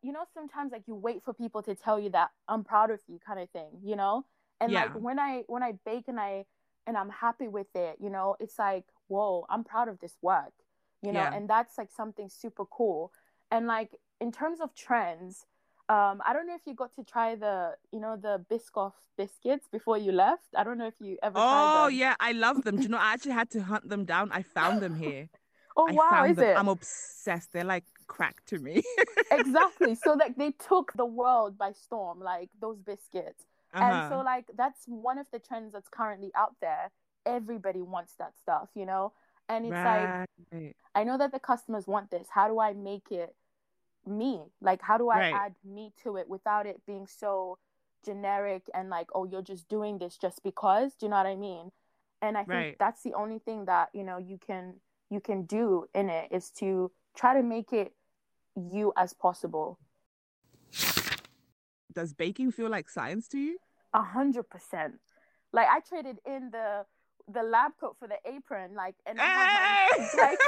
you 0.01 0.11
know 0.11 0.23
sometimes 0.33 0.71
like 0.71 0.83
you 0.87 0.95
wait 0.95 1.23
for 1.23 1.33
people 1.33 1.61
to 1.61 1.75
tell 1.75 1.99
you 1.99 2.09
that 2.09 2.29
i'm 2.47 2.63
proud 2.63 2.89
of 2.91 2.99
you 3.07 3.19
kind 3.25 3.39
of 3.39 3.49
thing 3.49 3.69
you 3.83 3.95
know 3.95 4.25
and 4.61 4.71
yeah. 4.71 4.83
like 4.85 4.93
when 4.95 5.19
i 5.19 5.43
when 5.47 5.63
i 5.63 5.73
bake 5.85 6.07
and 6.07 6.19
i 6.19 6.45
and 6.87 6.97
i'm 6.97 7.09
happy 7.09 7.47
with 7.47 7.67
it 7.75 7.97
you 8.01 8.09
know 8.09 8.35
it's 8.39 8.57
like 8.59 8.85
whoa, 9.09 9.45
I'm 9.49 9.63
proud 9.63 9.89
of 9.89 9.99
this 9.99 10.15
work, 10.21 10.53
you 11.01 11.11
know, 11.11 11.21
Yeah. 11.21 11.33
and 11.33 11.49
that's 11.49 11.77
like 11.77 11.91
something 11.91 12.29
super 12.29 12.65
cool. 12.65 13.11
And 13.51 13.67
like 13.67 13.89
in 14.21 14.31
terms 14.31 14.61
of 14.61 14.73
trends, 14.75 15.45
um, 15.89 16.21
I 16.25 16.33
don't 16.33 16.47
know 16.47 16.55
if 16.55 16.61
you 16.65 16.75
got 16.75 16.95
to 16.95 17.03
try 17.03 17.35
the, 17.35 17.75
you 17.91 17.99
know, 17.99 18.15
the 18.15 18.45
Biscoff 18.49 18.93
biscuits 19.17 19.67
before 19.71 19.97
you 19.97 20.11
left. 20.11 20.45
I 20.55 20.63
don't 20.63 20.77
know 20.77 20.87
if 20.87 20.93
you 20.99 21.17
ever 21.23 21.33
tried 21.33 21.45
Oh 21.45 21.87
yeah, 21.87 22.15
I 22.19 22.31
love 22.33 22.63
them. 22.63 22.77
Do 22.77 22.83
you 22.83 22.89
know? 22.89 22.97
I 22.97 23.13
actually 23.13 23.31
had 23.33 23.49
to 23.51 23.63
hunt 23.63 23.89
them 23.89 24.05
down. 24.05 24.31
I 24.31 24.43
found 24.43 24.81
them 24.81 24.95
here. 24.95 25.29
Oh 25.77 25.85
I 25.87 25.93
wow, 25.93 26.25
is 26.25 26.37
them. 26.37 26.45
it? 26.45 26.57
I'm 26.57 26.67
obsessed. 26.67 27.53
They're 27.53 27.63
like 27.63 27.85
crack 28.09 28.45
to 28.47 28.59
me. 28.59 28.83
exactly. 29.31 29.95
So 29.95 30.13
like 30.13 30.37
they 30.37 30.51
took 30.51 30.91
the 30.95 31.05
world 31.05 31.57
by 31.57 31.73
storm, 31.73 32.19
like 32.21 32.49
those 32.61 32.79
biscuits. 32.79 33.45
And 33.81 34.03
so 34.03 34.19
Uh-huh. 34.19 34.23
like 34.23 34.45
that's 34.57 34.83
one 34.87 35.17
of 35.19 35.27
the 35.31 35.39
trends 35.39 35.73
that's 35.73 35.89
currently 35.89 36.31
out 36.35 36.55
there. 36.61 36.91
Everybody 37.25 37.81
wants 37.81 38.15
that 38.19 38.33
stuff, 38.41 38.69
you 38.75 38.85
know? 38.85 39.13
And 39.49 39.65
it's 39.65 39.83
like. 39.83 40.15
I 40.95 41.03
know 41.05 41.17
that 41.17 41.31
the 41.31 41.39
customers 41.39 41.87
want 41.87 42.11
this. 42.11 42.27
How 42.31 42.47
do 42.47 42.59
I 42.59 42.73
make 42.73 43.11
it 43.11 43.35
me? 44.05 44.43
Like 44.61 44.81
how 44.81 44.97
do 44.97 45.09
I 45.09 45.19
Right. 45.19 45.31
add 45.31 45.55
me 45.63 45.93
to 46.03 46.17
it 46.17 46.29
without 46.29 46.65
it 46.65 46.81
being 46.87 47.07
so 47.07 47.57
generic 48.05 48.63
and 48.73 48.89
like, 48.89 49.07
oh, 49.15 49.25
you're 49.25 49.41
just 49.43 49.67
doing 49.69 49.99
this 49.99 50.17
just 50.17 50.43
because? 50.43 50.95
Do 50.95 51.05
you 51.05 51.09
know 51.11 51.17
what 51.17 51.27
I 51.27 51.35
mean? 51.35 51.71
And 52.21 52.37
I 52.37 52.45
think 52.45 52.67
Right. 52.67 52.77
that's 52.79 53.03
the 53.03 53.13
only 53.13 53.39
thing 53.39 53.65
that, 53.65 53.89
you 53.93 54.03
know, 54.03 54.17
you 54.17 54.37
can 54.39 54.75
you 55.09 55.19
can 55.21 55.43
do 55.43 55.87
in 55.93 56.09
it 56.09 56.29
is 56.31 56.51
to 56.51 56.91
try 57.15 57.33
to 57.35 57.43
make 57.43 57.73
it 57.73 57.93
you 58.71 58.93
as 58.97 59.13
possible. 59.13 59.79
Does 61.93 62.13
baking 62.13 62.51
feel 62.51 62.69
like 62.69 62.89
science 62.89 63.27
to 63.29 63.37
you? 63.37 63.57
A 63.93 64.01
hundred 64.01 64.49
percent. 64.49 64.99
Like 65.51 65.67
I 65.67 65.79
traded 65.79 66.19
in 66.25 66.51
the 66.51 66.85
the 67.31 67.43
lab 67.43 67.73
coat 67.79 67.95
for 67.99 68.07
the 68.07 68.17
apron, 68.25 68.73
like, 68.75 68.95
and 69.05 69.19
I 69.21 69.25
have 69.25 70.13
my, 70.13 70.23
like 70.23 70.39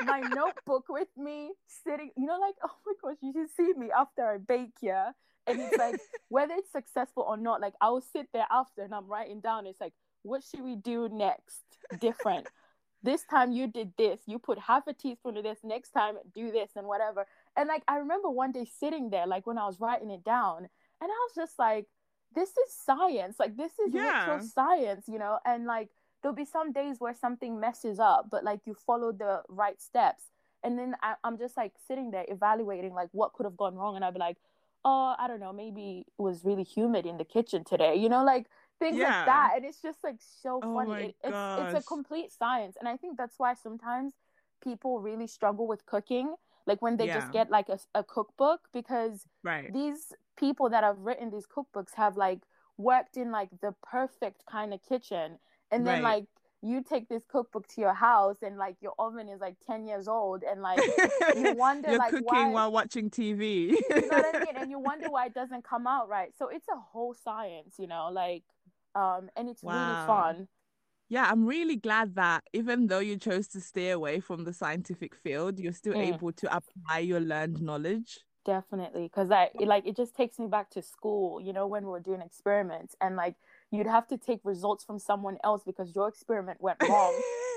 my 0.06 0.28
notebook 0.34 0.84
with 0.88 1.08
me, 1.16 1.52
sitting. 1.84 2.10
You 2.16 2.26
know, 2.26 2.38
like, 2.38 2.54
oh 2.62 2.70
my 2.86 2.92
gosh, 3.02 3.18
you 3.22 3.32
should 3.32 3.50
see 3.56 3.72
me 3.78 3.90
after 3.96 4.22
I 4.22 4.38
bake, 4.38 4.74
yeah. 4.82 5.10
And 5.46 5.60
it's 5.60 5.76
like 5.76 6.00
whether 6.28 6.54
it's 6.54 6.70
successful 6.72 7.24
or 7.26 7.36
not, 7.36 7.60
like 7.60 7.74
I 7.80 7.90
will 7.90 8.02
sit 8.02 8.28
there 8.32 8.46
after 8.50 8.82
and 8.82 8.94
I'm 8.94 9.06
writing 9.06 9.40
down. 9.40 9.66
It's 9.66 9.80
like, 9.80 9.94
what 10.22 10.42
should 10.42 10.62
we 10.62 10.76
do 10.76 11.08
next? 11.08 11.62
Different. 12.00 12.48
this 13.02 13.22
time 13.30 13.52
you 13.52 13.66
did 13.66 13.92
this. 13.96 14.20
You 14.26 14.38
put 14.38 14.58
half 14.58 14.86
a 14.86 14.92
teaspoon 14.92 15.36
of 15.36 15.44
this. 15.44 15.58
Next 15.62 15.90
time 15.90 16.16
do 16.34 16.50
this 16.50 16.70
and 16.76 16.86
whatever. 16.86 17.26
And 17.56 17.68
like 17.68 17.82
I 17.88 17.96
remember 17.98 18.30
one 18.30 18.52
day 18.52 18.64
sitting 18.66 19.10
there, 19.10 19.26
like 19.26 19.46
when 19.46 19.58
I 19.58 19.66
was 19.66 19.80
writing 19.80 20.10
it 20.10 20.24
down, 20.24 20.58
and 20.58 20.68
I 21.02 21.06
was 21.06 21.32
just 21.34 21.58
like, 21.58 21.86
this 22.34 22.50
is 22.50 22.72
science. 22.72 23.36
Like 23.38 23.56
this 23.56 23.72
is 23.78 23.92
Yeah. 23.92 24.02
literal 24.26 24.40
science, 24.40 25.06
you 25.08 25.18
know. 25.18 25.38
And 25.44 25.64
like 25.66 25.90
there'll 26.22 26.34
be 26.36 26.44
some 26.44 26.72
days 26.72 26.96
where 27.00 27.14
something 27.14 27.58
messes 27.60 27.98
up, 27.98 28.28
but 28.30 28.44
like 28.44 28.60
you 28.66 28.74
follow 28.74 29.12
the 29.12 29.42
right 29.48 29.80
steps. 29.80 30.24
And 30.62 30.78
then 30.78 30.96
I, 31.02 31.14
I'm 31.24 31.38
just 31.38 31.56
like 31.56 31.72
sitting 31.86 32.10
there 32.10 32.24
evaluating 32.28 32.92
like 32.94 33.08
what 33.12 33.32
could 33.32 33.44
have 33.44 33.56
gone 33.56 33.74
wrong, 33.76 33.96
and 33.96 34.04
I'd 34.04 34.14
be 34.14 34.20
like, 34.20 34.38
oh, 34.84 35.14
I 35.18 35.26
don't 35.28 35.40
know, 35.40 35.52
maybe 35.52 36.04
it 36.18 36.22
was 36.22 36.44
really 36.44 36.62
humid 36.62 37.06
in 37.06 37.16
the 37.18 37.24
kitchen 37.24 37.64
today, 37.64 37.96
you 37.96 38.08
know, 38.08 38.24
like 38.24 38.46
things 38.78 38.96
Yeah. 38.96 39.02
like 39.02 39.24
that. 39.24 39.52
And 39.56 39.64
it's 39.64 39.82
just 39.82 39.98
like 40.04 40.16
so 40.20 40.62
Oh 40.62 40.72
funny. 40.72 41.02
It, 41.02 41.16
it's 41.24 41.46
it's 41.56 41.74
a 41.74 41.82
complete 41.82 42.32
science, 42.32 42.76
and 42.78 42.88
I 42.88 42.96
think 42.96 43.16
that's 43.16 43.38
why 43.38 43.54
sometimes 43.54 44.14
people 44.62 45.00
really 45.00 45.26
struggle 45.26 45.66
with 45.66 45.86
cooking, 45.86 46.34
like 46.66 46.82
when 46.82 46.96
they 46.96 47.06
Yeah. 47.06 47.14
just 47.14 47.32
get 47.32 47.50
like 47.50 47.68
a, 47.68 47.78
a 47.94 48.04
cookbook 48.04 48.60
because 48.72 49.24
Right. 49.42 49.72
these 49.72 50.12
people 50.38 50.68
that 50.70 50.84
have 50.84 50.98
written 50.98 51.30
these 51.30 51.46
cookbooks 51.46 51.94
have 51.94 52.16
like 52.16 52.40
worked 52.76 53.16
in 53.16 53.30
like 53.32 53.48
the 53.62 53.74
perfect 53.82 54.44
kind 54.50 54.74
of 54.74 54.80
kitchen 54.82 55.38
and 55.70 55.86
then 55.86 56.02
Right. 56.02 56.02
like 56.02 56.24
you 56.62 56.82
take 56.82 57.08
this 57.08 57.24
cookbook 57.28 57.66
to 57.68 57.80
your 57.80 57.94
house 57.94 58.38
and 58.42 58.56
like 58.58 58.76
your 58.80 58.94
oven 58.98 59.28
is 59.28 59.40
like 59.40 59.56
10 59.66 59.86
years 59.86 60.08
old 60.08 60.42
and 60.42 60.60
like 60.62 60.84
you 61.32 61.48
wonder 61.50 61.88
You're 61.88 61.98
like 61.98 62.10
cooking 62.10 62.24
why 62.24 62.52
while 62.52 62.72
watching 62.72 63.10
TV. 63.10 63.76
you 63.94 64.06
know 64.06 64.14
what 64.14 64.24
I 64.26 64.32
mean 64.38 64.56
and 64.56 64.70
you 64.70 64.78
wonder 64.78 65.10
why 65.10 65.26
it 65.26 65.34
doesn't 65.34 65.64
come 65.64 65.86
out 65.86 66.08
right 66.08 66.32
so 66.38 66.48
it's 66.48 66.68
a 66.68 66.76
whole 66.78 67.14
science 67.14 67.76
you 67.78 67.86
know 67.86 68.10
like 68.12 68.42
um 68.94 69.28
and 69.36 69.48
it's 69.48 69.64
really 69.64 69.96
fun 69.96 70.48
Yeah, 71.08 71.28
I'm 71.30 71.46
really 71.46 71.76
glad 71.76 72.16
that 72.16 72.44
even 72.52 72.88
though 72.88 72.98
you 72.98 73.16
chose 73.16 73.46
to 73.48 73.60
stay 73.60 73.90
away 73.90 74.18
from 74.20 74.44
the 74.44 74.52
scientific 74.52 75.14
field, 75.14 75.58
you're 75.58 75.72
still 75.72 75.94
Mm. 75.94 76.14
able 76.14 76.32
to 76.32 76.56
apply 76.56 76.98
your 77.00 77.20
learned 77.20 77.62
knowledge. 77.62 78.20
definitely 78.44 79.02
because 79.02 79.28
i 79.32 79.50
it, 79.58 79.66
like 79.66 79.84
it 79.88 79.96
just 79.96 80.14
takes 80.14 80.38
me 80.38 80.46
back 80.46 80.70
to 80.70 80.80
school 80.80 81.40
you 81.40 81.52
know 81.52 81.66
when 81.66 81.82
we 81.84 81.90
were 81.90 81.98
doing 81.98 82.20
experiments 82.20 82.94
and 83.00 83.16
like 83.16 83.34
you'd 83.72 83.88
have 83.88 84.06
to 84.06 84.16
take 84.16 84.38
results 84.44 84.84
from 84.84 85.00
someone 85.00 85.36
else 85.42 85.62
because 85.64 85.92
your 85.96 86.06
experiment 86.06 86.60
went 86.60 86.78
wrong 86.88 87.12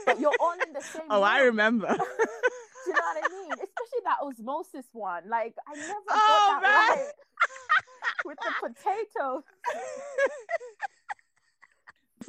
but 0.07 0.19
you're 0.19 0.33
all 0.39 0.53
in 0.65 0.73
the 0.73 0.81
same 0.93 1.03
Oh, 1.11 1.21
I 1.21 1.41
remember. 1.41 1.87
Do 1.95 2.89
you 2.89 2.95
know 2.95 3.03
what 3.03 3.17
I 3.23 3.27
mean? 3.37 3.53
Especially 3.53 4.01
that 4.05 4.17
osmosis 4.23 4.87
one. 4.93 5.29
Like 5.29 5.53
I 5.67 5.75
never 5.75 6.09
Oh, 6.09 6.15
got 6.27 6.41
that 6.47 6.61
man. 6.63 6.71
right 6.89 7.07
with 8.25 8.37
the 8.39 8.51
potato. 8.59 9.43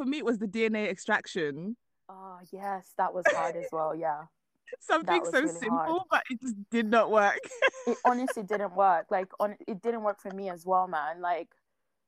For 0.01 0.07
me, 0.07 0.17
it 0.17 0.25
was 0.25 0.39
the 0.39 0.47
DNA 0.47 0.89
extraction. 0.89 1.77
Oh 2.09 2.39
yes, 2.51 2.87
that 2.97 3.13
was 3.13 3.27
hard 3.27 3.55
as 3.55 3.69
well. 3.71 3.95
Yeah, 3.95 4.23
Something 4.81 5.23
so 5.27 5.43
really 5.43 5.53
simple, 5.53 5.69
hard. 5.69 6.03
but 6.11 6.23
it 6.31 6.41
just 6.41 6.57
did 6.71 6.87
not 6.87 7.11
work. 7.11 7.39
it 7.87 7.99
honestly 8.07 8.43
didn't 8.43 8.75
work. 8.75 9.09
Like 9.11 9.29
on, 9.39 9.57
it 9.69 9.83
didn't 9.83 10.03
work 10.03 10.19
for 10.19 10.31
me 10.35 10.49
as 10.49 10.65
well, 10.65 10.89
man. 10.89 11.21
Like 11.21 11.49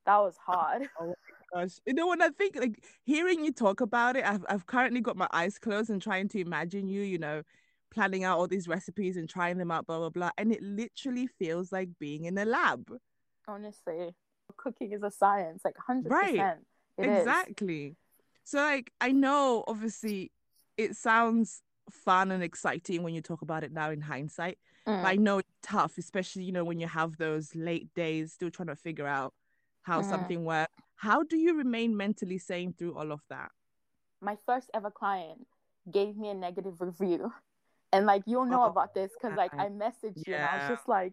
that 0.06 0.16
was 0.16 0.38
hard. 0.38 0.88
Oh 0.98 1.14
gosh, 1.54 1.80
you 1.84 1.92
know 1.92 2.06
when 2.06 2.22
I 2.22 2.30
think 2.30 2.56
like 2.56 2.82
hearing 3.04 3.44
you 3.44 3.52
talk 3.52 3.82
about 3.82 4.16
it, 4.16 4.24
I've 4.24 4.46
I've 4.48 4.64
currently 4.64 5.02
got 5.02 5.18
my 5.18 5.28
eyes 5.30 5.58
closed 5.58 5.90
and 5.90 6.00
trying 6.00 6.28
to 6.28 6.40
imagine 6.40 6.88
you, 6.88 7.02
you 7.02 7.18
know, 7.18 7.42
planning 7.90 8.24
out 8.24 8.38
all 8.38 8.48
these 8.48 8.68
recipes 8.68 9.18
and 9.18 9.28
trying 9.28 9.58
them 9.58 9.70
out, 9.70 9.86
blah 9.86 9.98
blah 9.98 10.08
blah, 10.08 10.30
and 10.38 10.50
it 10.50 10.62
literally 10.62 11.26
feels 11.26 11.72
like 11.72 11.90
being 12.00 12.24
in 12.24 12.38
a 12.38 12.46
lab. 12.46 12.90
Honestly, 13.46 14.14
cooking 14.56 14.92
is 14.92 15.02
a 15.02 15.10
science. 15.10 15.60
Like 15.62 15.76
hundred 15.76 16.10
Right. 16.10 16.56
It 16.98 17.04
is. 17.08 17.18
exactly. 17.18 17.96
So 18.44 18.58
like 18.58 18.92
I 19.00 19.12
know 19.12 19.64
obviously 19.66 20.32
it 20.76 20.96
sounds 20.96 21.62
fun 21.90 22.30
and 22.30 22.42
exciting 22.42 23.02
when 23.02 23.14
you 23.14 23.20
talk 23.20 23.42
about 23.42 23.64
it 23.64 23.72
now 23.72 23.90
in 23.90 24.00
hindsight, 24.00 24.58
Mm. 24.86 25.02
but 25.02 25.08
I 25.08 25.16
know 25.16 25.38
it's 25.38 25.48
tough, 25.62 25.98
especially 25.98 26.44
you 26.44 26.52
know 26.52 26.64
when 26.64 26.80
you 26.80 26.88
have 26.88 27.16
those 27.16 27.54
late 27.54 27.92
days 27.94 28.32
still 28.32 28.50
trying 28.50 28.68
to 28.68 28.76
figure 28.76 29.06
out 29.06 29.34
how 29.82 30.00
Mhm. 30.00 30.08
something 30.10 30.44
works. 30.44 30.72
How 30.96 31.22
do 31.22 31.36
you 31.36 31.56
remain 31.56 31.96
mentally 31.96 32.38
sane 32.38 32.72
through 32.72 32.96
all 32.96 33.10
of 33.12 33.20
that? 33.28 33.50
my 34.20 34.36
first 34.46 34.70
ever 34.74 34.90
client 34.90 35.46
gave 35.90 36.16
me 36.16 36.28
a 36.30 36.34
negative 36.34 36.80
review. 36.80 37.32
And 37.94 38.06
like 38.06 38.22
you'll 38.24 38.46
know 38.46 38.64
Oh, 38.64 38.70
about 38.70 38.94
this 38.94 39.10
because 39.12 39.36
like 39.36 39.52
I 39.58 39.66
messaged 39.66 40.26
you 40.26 40.34
and 40.34 40.46
I 40.46 40.54
was 40.54 40.66
just 40.66 40.88
like, 40.88 41.12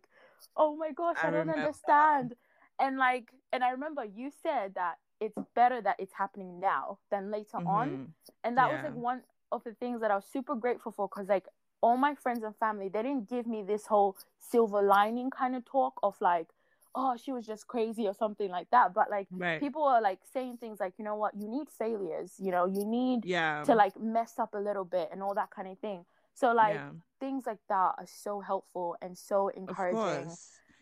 Oh 0.55 0.77
my 0.77 0.91
gosh, 0.93 1.17
I 1.21 1.27
I, 1.27 1.31
don't 1.31 1.39
remember. 1.41 1.61
understand. 1.63 2.35
And 2.79 2.97
like 2.97 3.33
and 3.51 3.65
I 3.65 3.71
remember 3.71 4.05
you 4.05 4.31
said 4.41 4.75
that 4.75 4.95
it's 5.19 5.37
better 5.55 5.81
that 5.81 5.95
it's 5.99 6.13
happening 6.13 6.59
now 6.59 6.99
than 7.11 7.31
later 7.31 7.59
on. 7.65 7.89
Mhm. 7.89 8.13
And 8.43 8.57
that 8.57 8.71
was 8.71 8.81
like 8.83 8.93
one 8.95 9.23
of 9.51 9.63
the 9.63 9.73
things 9.73 10.01
that 10.01 10.11
I 10.11 10.15
was 10.15 10.25
super 10.25 10.55
grateful 10.55 10.91
for 10.91 11.07
because 11.07 11.27
like 11.29 11.47
all 11.81 11.97
my 11.97 12.15
friends 12.15 12.43
and 12.43 12.55
family, 12.57 12.89
they 12.89 13.01
didn't 13.03 13.29
give 13.29 13.47
me 13.47 13.63
this 13.63 13.85
whole 13.87 14.17
silver 14.39 14.81
lining 14.81 15.29
kind 15.29 15.55
of 15.55 15.65
talk 15.65 15.99
of 16.03 16.19
like, 16.21 16.47
oh, 16.95 17.15
she 17.17 17.31
was 17.31 17.45
just 17.45 17.67
crazy 17.67 18.07
or 18.07 18.13
something 18.13 18.49
like 18.49 18.69
that. 18.71 18.93
But 18.93 19.09
like 19.09 19.27
Right. 19.31 19.59
people 19.59 19.83
are 19.83 20.01
like 20.01 20.19
saying 20.33 20.57
things 20.57 20.79
like, 20.79 20.93
you 20.97 21.05
know 21.05 21.15
what, 21.15 21.35
you 21.35 21.47
need 21.47 21.69
failures, 21.69 22.33
you 22.39 22.51
know, 22.51 22.65
you 22.65 22.85
need 22.85 23.25
yeah. 23.25 23.63
to 23.63 23.75
like 23.75 23.97
mess 23.99 24.39
up 24.39 24.53
a 24.53 24.59
little 24.59 24.85
bit 24.85 25.09
and 25.11 25.21
all 25.23 25.35
that 25.35 25.51
kind 25.51 25.67
of 25.67 25.77
thing. 25.79 26.05
So 26.33 26.53
like 26.53 26.73
yeah. 26.73 26.91
things 27.19 27.45
like 27.45 27.59
that 27.69 27.95
are 27.97 28.07
so 28.07 28.39
helpful 28.41 28.95
and 29.01 29.17
so 29.17 29.49
encouraging. 29.49 30.37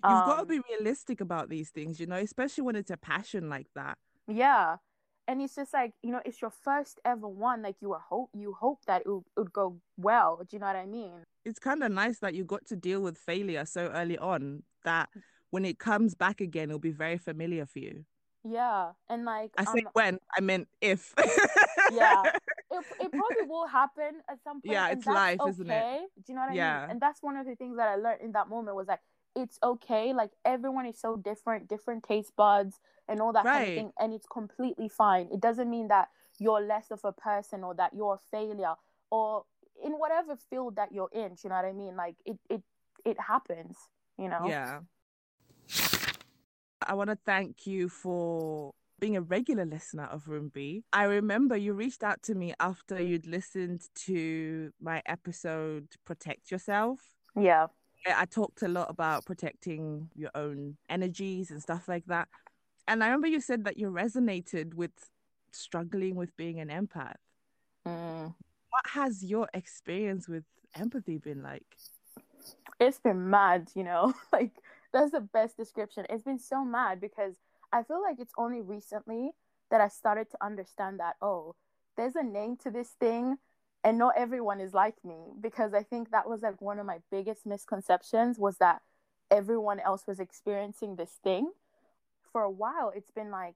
You've 0.07 0.23
got 0.23 0.37
to 0.37 0.41
Um, 0.41 0.47
be 0.47 0.59
realistic 0.69 1.21
about 1.21 1.49
these 1.49 1.69
things, 1.71 1.99
you 1.99 2.05
know, 2.05 2.17
especially 2.17 2.63
when 2.63 2.75
it's 2.75 2.91
a 2.91 2.97
passion 2.97 3.49
like 3.49 3.67
that. 3.75 3.97
Yeah. 4.27 4.77
And 5.27 5.41
it's 5.41 5.55
just 5.55 5.73
like, 5.73 5.93
you 6.01 6.11
know, 6.11 6.21
it's 6.23 6.41
your 6.41 6.51
first 6.51 6.99
ever 7.03 7.27
one. 7.27 7.61
Like 7.61 7.75
you 7.81 7.89
were 7.89 7.99
hope 7.99 8.29
you 8.33 8.53
hope 8.53 8.79
that 8.87 9.01
it 9.01 9.09
would, 9.09 9.23
it 9.35 9.39
would 9.39 9.53
go 9.53 9.77
well. 9.97 10.37
Do 10.37 10.55
you 10.55 10.59
know 10.59 10.67
what 10.67 10.75
I 10.75 10.85
mean? 10.85 11.23
It's 11.43 11.59
kind 11.59 11.83
of 11.83 11.91
nice 11.91 12.19
that 12.19 12.33
you 12.33 12.45
got 12.45 12.65
to 12.67 12.75
deal 12.75 13.01
with 13.01 13.17
failure 13.17 13.65
so 13.65 13.87
early 13.93 14.17
on 14.17 14.63
that 14.85 15.09
when 15.49 15.65
it 15.65 15.79
comes 15.79 16.15
back 16.15 16.39
again, 16.41 16.69
it'll 16.69 16.79
be 16.79 16.91
very 16.91 17.17
familiar 17.17 17.65
for 17.65 17.79
you. 17.79 18.05
Yeah. 18.43 18.91
And 19.09 19.25
like 19.25 19.51
I 19.57 19.65
say 19.65 19.79
um, 19.79 19.89
when, 19.93 20.19
I 20.37 20.41
meant 20.41 20.67
if. 20.81 21.13
Yeah. 21.91 22.23
it, 22.71 22.85
it 22.99 23.11
probably 23.11 23.47
will 23.47 23.67
happen 23.67 24.21
at 24.29 24.39
some 24.43 24.61
point. 24.61 24.73
Yeah, 24.73 24.89
it's 24.89 25.05
life, 25.05 25.39
isn't 25.47 25.69
it? 25.69 26.01
Do 26.15 26.23
you 26.27 26.35
know 26.35 26.41
what 26.41 26.51
I 26.51 26.55
Yeah. 26.55 26.81
mean? 26.81 26.91
And 26.91 27.01
that's 27.01 27.21
one 27.21 27.37
of 27.37 27.45
the 27.45 27.55
things 27.55 27.77
that 27.77 27.87
I 27.87 27.95
learned 27.95 28.21
in 28.21 28.31
that 28.33 28.49
moment 28.49 28.75
was 28.75 28.87
like 28.87 28.99
it's 29.37 29.59
okay. 29.61 30.13
Like 30.13 30.31
everyone 30.43 30.87
is 30.87 30.99
so 30.99 31.15
different, 31.15 31.69
different 31.69 32.03
taste 32.03 32.35
buds 32.35 32.79
and 33.07 33.21
all 33.21 33.31
that 33.33 33.45
kind 33.45 33.63
of 33.63 33.75
thing, 33.75 33.91
and 33.99 34.13
it's 34.13 34.25
completely 34.25 34.89
fine. 34.89 35.29
It 35.31 35.39
doesn't 35.39 35.69
mean 35.69 35.87
that 35.89 36.09
you're 36.39 36.61
less 36.61 36.91
of 36.91 36.99
a 37.03 37.11
person 37.13 37.63
or 37.63 37.75
that 37.75 37.93
you're 37.95 38.15
a 38.15 38.29
failure 38.31 38.73
or 39.11 39.45
in 39.83 39.93
whatever 39.93 40.35
field 40.49 40.75
that 40.75 40.91
you're 40.91 41.09
in. 41.13 41.35
You 41.43 41.49
know 41.49 41.55
what 41.55 41.65
I 41.65 41.73
mean? 41.73 41.95
Like 41.95 42.15
it 42.25 42.39
it 42.49 42.63
it 43.05 43.19
happens. 43.19 43.77
You 44.17 44.29
know? 44.29 44.47
Yeah. 44.47 44.79
I 46.81 46.93
want 46.95 47.11
to 47.11 47.17
thank 47.25 47.67
you 47.67 47.89
for 47.89 48.73
being 48.99 49.15
a 49.15 49.21
regular 49.21 49.65
listener 49.65 50.05
of 50.05 50.25
Rumbii, 50.25 50.83
I 50.91 51.03
remember 51.03 51.55
you 51.55 51.73
reached 51.73 52.03
out 52.03 52.23
to 52.23 52.35
me 52.35 52.53
after 52.59 52.99
you'd 52.99 53.27
listened 53.27 53.81
to 54.07 54.71
my 54.81 55.03
episode 55.05 55.87
Protect 56.03 56.49
Yourself. 56.49 56.99
Yeah. 57.39 57.67
I 58.15 58.25
talked 58.25 58.61
a 58.61 58.67
lot 58.67 58.89
about 58.89 59.25
protecting 59.25 60.09
your 60.15 60.31
own 60.35 60.77
energies 60.89 61.51
and 61.51 61.61
stuff 61.61 61.87
like 61.87 62.05
that. 62.07 62.27
And 62.87 63.03
I 63.03 63.07
remember 63.07 63.27
you 63.27 63.41
said 63.41 63.65
that 63.65 63.77
you 63.77 63.89
resonated 63.89 64.73
with 64.73 64.91
struggling 65.51 66.15
with 66.15 66.35
being 66.37 66.59
an 66.59 66.69
empath. 66.69 67.15
Mm. 67.85 68.33
What 68.69 68.85
has 68.93 69.23
your 69.23 69.49
experience 69.53 70.27
with 70.27 70.43
empathy 70.75 71.17
been 71.17 71.43
like? 71.43 71.65
It's 72.79 72.99
been 72.99 73.29
mad, 73.29 73.69
you 73.75 73.83
know? 73.83 74.13
like, 74.33 74.51
that's 74.93 75.11
the 75.11 75.21
best 75.21 75.57
description. 75.57 76.05
It's 76.09 76.23
been 76.23 76.39
so 76.39 76.63
mad 76.63 77.01
because 77.01 77.35
I 77.73 77.83
feel 77.83 78.01
like 78.01 78.19
it's 78.19 78.33
only 78.37 78.61
recently 78.61 79.31
that 79.69 79.81
I 79.81 79.89
started 79.89 80.29
to 80.31 80.37
understand 80.43 80.99
that, 80.99 81.15
oh, 81.21 81.55
there's 81.97 82.15
a 82.15 82.23
name 82.23 82.57
to 82.63 82.71
this 82.71 82.89
thing 82.99 83.37
and 83.87 83.97
not 83.97 84.15
everyone 84.17 84.59
is 84.59 84.73
like 84.73 84.95
me 85.05 85.15
because 85.39 85.73
I 85.73 85.81
think 85.81 86.11
that 86.11 86.27
was 86.27 86.41
like 86.41 86.61
one 86.61 86.77
of 86.77 86.85
my 86.85 86.97
biggest 87.09 87.45
misconceptions 87.45 88.37
was 88.37 88.57
that 88.57 88.81
everyone 89.31 89.79
else 89.79 90.05
was 90.05 90.19
experiencing 90.19 90.97
this 90.97 91.19
thing. 91.23 91.53
For 92.33 92.41
a 92.41 92.51
while, 92.51 92.91
it's 92.93 93.11
been 93.11 93.31
like 93.31 93.55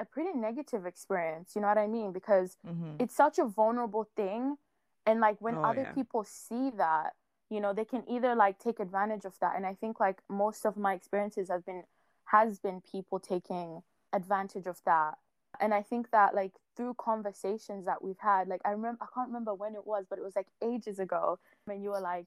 a 0.00 0.04
pretty 0.04 0.36
negative 0.36 0.86
experience, 0.86 1.52
you 1.54 1.60
know 1.62 1.68
what 1.68 1.78
I 1.78 1.86
mean? 1.86 2.10
Because 2.10 2.56
Mhm. 2.66 2.96
it's 2.98 3.14
such 3.14 3.38
a 3.38 3.44
vulnerable 3.44 4.08
thing. 4.16 4.58
And 5.06 5.20
like 5.20 5.40
when 5.40 5.54
Oh, 5.54 5.62
other 5.62 5.82
yeah. 5.82 5.92
people 5.92 6.24
see 6.24 6.70
that, 6.76 7.14
you 7.48 7.60
know, 7.60 7.72
they 7.72 7.84
can 7.84 8.02
either 8.10 8.34
like 8.34 8.58
take 8.58 8.80
advantage 8.80 9.24
of 9.24 9.38
that. 9.38 9.54
And 9.54 9.64
I 9.64 9.74
think 9.74 10.00
like 10.00 10.20
most 10.28 10.66
of 10.66 10.76
my 10.76 10.94
experiences 10.94 11.48
have 11.48 11.64
been, 11.64 11.84
has 12.24 12.58
been 12.58 12.80
people 12.80 13.20
taking 13.20 13.84
advantage 14.12 14.66
of 14.66 14.80
that. 14.84 15.18
And 15.60 15.72
I 15.72 15.82
think 15.82 16.10
that 16.10 16.34
like 16.34 16.54
through 16.80 16.94
conversations 16.94 17.84
that 17.84 18.02
we've 18.02 18.18
had, 18.20 18.48
like 18.48 18.62
I 18.64 18.70
remember, 18.70 19.02
I 19.02 19.06
can't 19.14 19.28
remember 19.28 19.52
when 19.52 19.74
it 19.74 19.86
was, 19.86 20.06
but 20.08 20.18
it 20.18 20.24
was 20.24 20.34
like 20.34 20.46
ages 20.64 20.98
ago 20.98 21.38
when 21.66 21.82
you 21.82 21.90
were 21.90 22.00
like, 22.00 22.24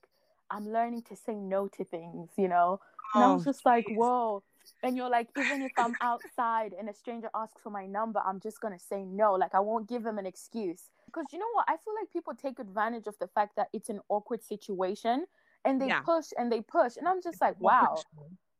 I'm 0.51 0.71
learning 0.71 1.01
to 1.09 1.15
say 1.15 1.33
no 1.33 1.67
to 1.69 1.83
things, 1.83 2.29
you 2.37 2.47
know? 2.47 2.79
And 3.15 3.23
I 3.23 3.29
was 3.29 3.41
Oh, 3.41 3.43
just 3.43 3.65
like, 3.65 3.89
whoa. 3.89 4.43
And 4.83 4.95
you're 4.95 5.09
like, 5.09 5.29
even 5.35 5.63
if 5.63 5.71
I'm 5.75 5.95
outside 6.01 6.75
and 6.77 6.87
a 6.87 6.93
stranger 6.93 7.31
asks 7.33 7.59
for 7.63 7.71
my 7.71 7.87
number, 7.87 8.19
I'm 8.23 8.39
just 8.39 8.61
going 8.61 8.77
to 8.77 8.79
say 8.79 9.03
no. 9.05 9.33
Like, 9.33 9.55
I 9.55 9.59
won't 9.59 9.89
give 9.89 10.03
them 10.03 10.19
an 10.19 10.27
excuse. 10.27 10.91
Because 11.07 11.25
you 11.33 11.39
know 11.39 11.49
what? 11.53 11.65
I 11.67 11.77
feel 11.77 11.95
like 11.99 12.13
people 12.13 12.35
take 12.35 12.59
advantage 12.59 13.07
of 13.07 13.17
the 13.19 13.27
fact 13.27 13.55
that 13.55 13.69
it's 13.73 13.89
an 13.89 14.01
awkward 14.07 14.43
situation 14.43 15.25
and 15.65 15.81
they 15.81 15.87
Yeah. 15.87 16.01
push 16.05 16.27
and 16.37 16.51
they 16.51 16.61
push. 16.61 16.95
And 16.97 17.07
I'm 17.07 17.23
just 17.23 17.41
like, 17.41 17.59
wow, 17.59 18.03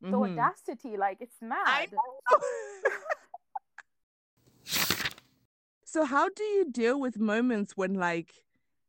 the 0.02 0.08
Mhm. 0.08 0.24
audacity, 0.24 0.98
like, 0.98 1.18
it's 1.22 1.40
mad. 1.40 1.60
I 1.68 1.86
know. 1.92 2.40
So 5.94 6.06
how 6.06 6.28
do 6.30 6.44
you 6.44 6.66
deal 6.72 7.00
with 7.00 7.20
moments 7.20 7.74
when 7.78 7.94
like 7.94 8.34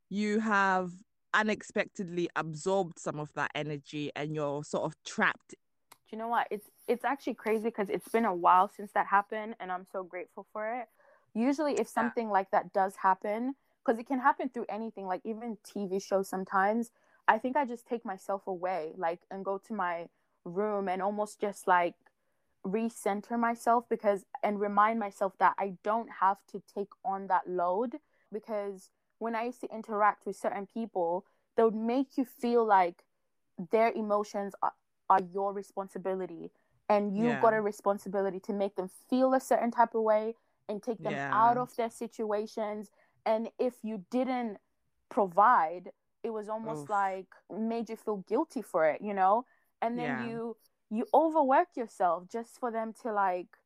you 0.08 0.40
have 0.40 0.92
unexpectedly 1.34 2.30
absorbed 2.36 2.98
some 2.98 3.20
of 3.20 3.32
that 3.34 3.50
energy 3.54 4.10
and 4.16 4.34
you're 4.34 4.64
sort 4.64 4.84
of 4.84 4.94
trapped 5.04 5.54
Do 5.90 6.16
you 6.16 6.18
know 6.18 6.28
what? 6.28 6.48
It's 6.50 6.70
it's 6.88 7.04
actually 7.04 7.34
crazy 7.34 7.64
because 7.64 7.88
it's 7.90 8.08
been 8.08 8.24
a 8.24 8.34
while 8.34 8.68
since 8.68 8.92
that 8.92 9.06
happened, 9.06 9.56
and 9.60 9.72
I'm 9.72 9.86
so 9.90 10.04
grateful 10.04 10.46
for 10.52 10.70
it. 10.80 10.88
Usually, 11.34 11.74
if 11.78 11.88
something 11.88 12.28
like 12.30 12.50
that 12.52 12.72
does 12.72 12.96
happen, 12.96 13.56
because 13.84 13.98
it 13.98 14.06
can 14.06 14.20
happen 14.20 14.48
through 14.50 14.66
anything, 14.68 15.06
like 15.06 15.22
even 15.24 15.58
TV 15.64 16.00
shows 16.00 16.28
sometimes, 16.28 16.90
I 17.26 17.38
think 17.38 17.56
I 17.56 17.64
just 17.64 17.86
take 17.86 18.04
myself 18.04 18.46
away, 18.46 18.92
like, 18.96 19.20
and 19.30 19.44
go 19.44 19.58
to 19.66 19.72
my 19.74 20.08
room 20.44 20.88
and 20.88 21.02
almost 21.02 21.40
just 21.40 21.66
like 21.66 21.94
recenter 22.66 23.38
myself 23.38 23.84
because 23.88 24.24
and 24.42 24.60
remind 24.60 24.98
myself 24.98 25.34
that 25.38 25.54
I 25.58 25.74
don't 25.84 26.08
have 26.20 26.38
to 26.52 26.62
take 26.74 26.90
on 27.04 27.26
that 27.28 27.48
load 27.48 27.96
because 28.32 28.90
when 29.18 29.34
I 29.34 29.44
used 29.44 29.60
to 29.62 29.74
interact 29.74 30.26
with 30.26 30.36
certain 30.36 30.66
people, 30.66 31.24
they 31.56 31.62
would 31.62 31.74
make 31.74 32.16
you 32.16 32.24
feel 32.24 32.64
like 32.66 33.04
their 33.70 33.90
emotions 33.92 34.54
are, 34.62 34.72
are 35.08 35.20
your 35.32 35.52
responsibility 35.52 36.50
and 36.88 37.16
you 37.16 37.34
Yeah. 37.34 37.40
got 37.40 37.54
a 37.54 37.60
responsibility 37.60 38.40
to 38.40 38.52
make 38.52 38.76
them 38.76 38.90
feel 39.08 39.34
a 39.34 39.40
certain 39.40 39.70
type 39.70 39.94
of 39.94 40.02
way 40.02 40.34
and 40.68 40.82
take 40.82 41.02
them 41.02 41.18
Yeah. 41.18 41.30
out 41.32 41.56
of 41.56 41.74
their 41.76 41.90
situations 41.90 42.90
and 43.26 43.48
if 43.58 43.74
you 43.82 44.04
didn't 44.10 44.58
provide 45.10 45.90
it 46.24 46.30
was 46.30 46.48
almost 46.48 46.88
Oof. 46.88 46.90
like 46.90 47.26
made 47.56 47.88
you 47.88 47.96
feel 47.96 48.18
guilty 48.28 48.62
for 48.62 48.86
it 48.88 49.00
you 49.02 49.14
know 49.14 49.44
and 49.82 49.98
then 49.98 50.16
Yeah. 50.16 50.18
you 50.18 50.56
you 50.96 51.06
overwork 51.12 51.68
yourself 51.76 52.24
just 52.30 52.58
for 52.58 52.70
them 52.70 52.92
to 53.02 53.12
like 53.12 53.56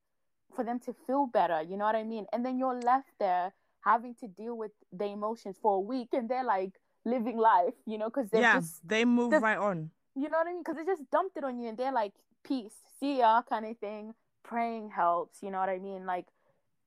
for 0.54 0.64
them 0.64 0.78
to 0.78 0.92
feel 1.06 1.26
better 1.26 1.62
you 1.62 1.76
know 1.76 1.84
what 1.84 1.96
i 1.96 2.04
mean 2.04 2.26
and 2.32 2.44
then 2.44 2.58
you're 2.58 2.80
left 2.80 3.10
there 3.18 3.52
having 3.80 4.14
to 4.14 4.26
deal 4.26 4.56
with 4.56 4.72
the 4.92 5.04
emotions 5.06 5.56
for 5.60 5.76
a 5.76 5.80
week 5.80 6.08
and 6.12 6.28
they're 6.28 6.44
like 6.44 6.72
living 7.04 7.36
life 7.38 7.74
you 7.86 7.96
know 7.96 8.06
because 8.06 8.28
they're 8.30 8.42
yeah 8.42 8.56
just 8.56 8.86
they 8.86 9.04
move 9.04 9.32
right 9.42 9.58
on 9.58 9.90
you 10.18 10.28
know 10.28 10.38
what 10.38 10.48
I 10.48 10.50
mean? 10.50 10.62
Because 10.62 10.76
they 10.76 10.84
just 10.84 11.08
dumped 11.10 11.36
it 11.36 11.44
on 11.44 11.60
you 11.60 11.68
and 11.68 11.78
they're 11.78 11.92
like, 11.92 12.12
peace, 12.42 12.74
see 12.98 13.18
ya, 13.18 13.42
kind 13.42 13.64
of 13.64 13.78
thing. 13.78 14.14
Praying 14.42 14.90
helps, 14.90 15.42
you 15.42 15.50
know 15.50 15.60
what 15.60 15.68
I 15.68 15.78
mean? 15.78 16.06
Like, 16.06 16.26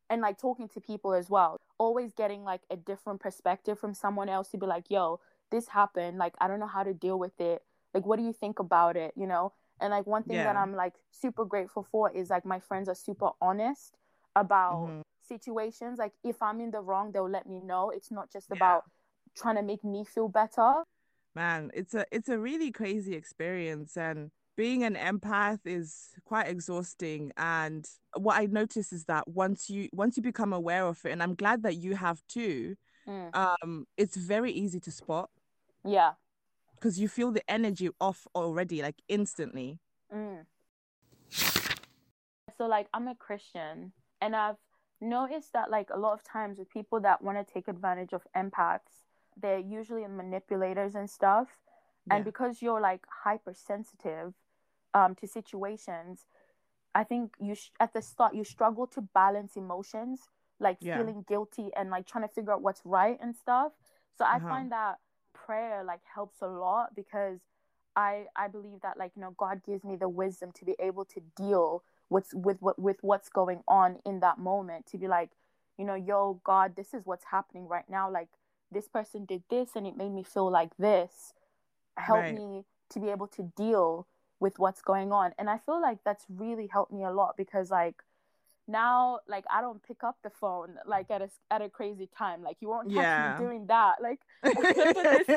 and 0.09 0.21
like 0.21 0.37
talking 0.37 0.67
to 0.69 0.81
people 0.81 1.13
as 1.13 1.29
well. 1.29 1.57
Always 1.77 2.11
getting 2.11 2.43
like 2.43 2.61
a 2.69 2.75
different 2.75 3.21
perspective 3.21 3.79
from 3.79 3.93
someone 3.93 4.27
else 4.27 4.49
to 4.49 4.57
be 4.57 4.65
like, 4.65 4.85
yo, 4.89 5.21
this 5.49 5.69
happened. 5.69 6.17
Like, 6.17 6.33
I 6.41 6.49
don't 6.49 6.59
know 6.59 6.67
how 6.67 6.83
to 6.83 6.93
deal 6.93 7.17
with 7.17 7.39
it. 7.39 7.63
Like, 7.93 8.05
what 8.05 8.19
do 8.19 8.25
you 8.25 8.33
think 8.33 8.59
about 8.59 8.97
it? 8.97 9.13
You 9.15 9.27
know? 9.27 9.53
And 9.81 9.91
like, 9.91 10.05
one 10.07 10.23
thing 10.23 10.37
that 10.43 10.55
I'm 10.55 10.73
like 10.75 10.93
super 11.11 11.43
grateful 11.45 11.83
for 11.83 12.11
is 12.11 12.29
like 12.29 12.45
my 12.45 12.59
friends 12.59 12.87
are 12.87 12.95
super 12.95 13.31
honest 13.41 13.97
about 14.35 14.87
Mhm. 14.87 15.01
situations. 15.27 15.99
Like, 15.99 16.13
if 16.23 16.41
I'm 16.41 16.61
in 16.61 16.71
the 16.71 16.79
wrong, 16.81 17.11
they'll 17.11 17.29
let 17.29 17.47
me 17.47 17.59
know. 17.59 17.89
It's 17.89 18.11
not 18.11 18.31
just 18.31 18.49
Yeah. 18.51 18.55
about 18.57 18.83
trying 19.35 19.55
to 19.55 19.63
make 19.63 19.83
me 19.83 20.05
feel 20.05 20.27
better. 20.29 20.83
man 21.33 21.71
it's 21.73 21.93
a 21.93 22.05
it's 22.11 22.27
a 22.29 22.37
really 22.37 22.71
crazy 22.71 23.15
experience 23.15 23.95
and 23.95 24.31
being 24.57 24.83
an 24.83 24.95
empath 24.95 25.59
is 25.65 26.09
quite 26.25 26.47
exhausting 26.47 27.31
and 27.37 27.87
what 28.17 28.35
i 28.37 28.45
notice 28.45 28.91
is 28.91 29.05
that 29.05 29.25
once 29.29 29.69
you 29.69 29.87
once 29.93 30.17
you 30.17 30.23
become 30.23 30.51
aware 30.51 30.85
of 30.85 30.99
it 31.05 31.11
and 31.11 31.23
i'm 31.23 31.33
glad 31.33 31.63
that 31.63 31.75
you 31.77 31.95
have 31.95 32.21
too 32.27 32.75
Mm. 33.07 33.33
um 33.33 33.87
it's 33.97 34.17
very 34.17 34.51
easy 34.51 34.79
to 34.79 34.91
spot 34.91 35.29
Yeah. 35.83 36.13
Because 36.81 36.99
you 36.99 37.07
feel 37.07 37.31
the 37.31 37.43
energy 37.49 37.89
off 38.01 38.27
already 38.35 38.81
like 38.81 39.01
instantly 39.07 39.79
Mm. 40.13 40.45
So 42.57 42.67
like 42.67 42.87
I'm 42.93 43.07
a 43.07 43.15
Christian 43.15 43.93
and 44.21 44.35
I've 44.35 44.57
noticed 44.99 45.53
that 45.53 45.71
like 45.71 45.89
a 45.93 45.97
lot 45.97 46.13
of 46.13 46.23
times 46.23 46.59
with 46.59 46.69
people 46.69 46.99
that 47.01 47.21
want 47.21 47.37
to 47.37 47.53
take 47.53 47.67
advantage 47.67 48.13
of 48.13 48.27
empaths, 48.35 49.05
they're 49.41 49.59
usually 49.59 50.05
manipulators 50.07 50.95
and 50.95 51.09
stuff. 51.09 51.47
Yeah. 52.07 52.15
And 52.15 52.25
because 52.25 52.61
you're 52.61 52.81
like 52.81 53.05
hypersensitive 53.23 54.33
um 54.93 55.15
to 55.15 55.27
situations, 55.27 56.27
I 56.93 57.03
think 57.03 57.35
you 57.39 57.55
sh- 57.55 57.71
at 57.79 57.93
the 57.93 58.01
start 58.01 58.35
you 58.35 58.43
struggle 58.43 58.87
to 58.87 59.01
balance 59.01 59.55
emotions, 59.55 60.29
like 60.59 60.81
Yeah. 60.81 60.97
feeling 60.97 61.25
guilty 61.27 61.71
and 61.77 61.89
like 61.89 62.05
trying 62.05 62.27
to 62.27 62.33
figure 62.33 62.53
out 62.53 62.61
what's 62.61 62.81
right 62.85 63.17
and 63.21 63.35
stuff. 63.35 63.71
So 64.17 64.25
I 64.25 64.37
Uh-huh. 64.37 64.49
find 64.49 64.71
that 64.71 64.99
prayer 65.45 65.83
like 65.83 66.01
helps 66.15 66.41
a 66.41 66.47
lot 66.47 66.95
because 66.95 67.39
I 67.95 68.25
I 68.35 68.47
believe 68.47 68.81
that 68.83 68.97
like 68.97 69.11
you 69.15 69.21
know 69.21 69.35
God 69.37 69.61
gives 69.65 69.83
me 69.83 69.95
the 69.95 70.09
wisdom 70.09 70.51
to 70.53 70.65
be 70.65 70.75
able 70.79 71.05
to 71.05 71.21
deal 71.35 71.83
with 72.09 72.27
with 72.33 72.57
what 72.61 72.79
with 72.79 72.97
what's 73.01 73.29
going 73.29 73.61
on 73.67 73.97
in 74.05 74.19
that 74.21 74.39
moment 74.39 74.85
to 74.87 74.97
be 74.97 75.07
like 75.07 75.31
you 75.77 75.85
know 75.85 75.95
yo 75.95 76.41
God 76.43 76.75
this 76.75 76.93
is 76.93 77.05
what's 77.05 77.25
happening 77.31 77.67
right 77.67 77.89
now. 77.89 78.11
Like 78.11 78.29
this 78.71 78.87
person 78.87 79.25
did 79.25 79.43
this 79.49 79.71
and 79.75 79.87
it 79.87 79.97
made 79.97 80.11
me 80.13 80.23
feel 80.23 80.49
like 80.51 80.75
this. 80.77 81.33
Help 81.97 82.29
Right. 82.29 82.29
me 82.29 82.65
to 82.91 82.99
be 82.99 83.09
able 83.09 83.27
to 83.27 83.51
deal 83.55 84.07
with 84.39 84.59
what's 84.59 84.81
going 84.81 85.11
on. 85.11 85.33
And 85.37 85.49
I 85.49 85.57
feel 85.59 85.81
like 85.81 85.99
that's 86.05 86.25
really 86.29 86.67
helped 86.67 86.91
me 86.93 87.03
a 87.03 87.11
lot 87.11 87.35
because 87.37 87.71
like 87.71 88.03
now 88.67 89.19
like 89.27 89.45
I 89.53 89.61
don't 89.61 89.81
pick 89.83 90.03
up 90.03 90.17
the 90.23 90.29
phone 90.29 90.75
like 90.85 91.11
at 91.11 91.21
a 91.21 91.29
at 91.49 91.61
a 91.61 91.69
crazy 91.69 92.07
time 92.17 92.43
like 92.43 92.57
you 92.61 92.69
won't 92.69 92.93
catch 92.93 93.17
Yeah. 93.17 93.17
me 93.17 93.45
doing 93.45 93.67
that 93.67 94.01
like 94.01 94.19
I 94.43 94.49
remember 94.77 95.03
this 95.03 95.27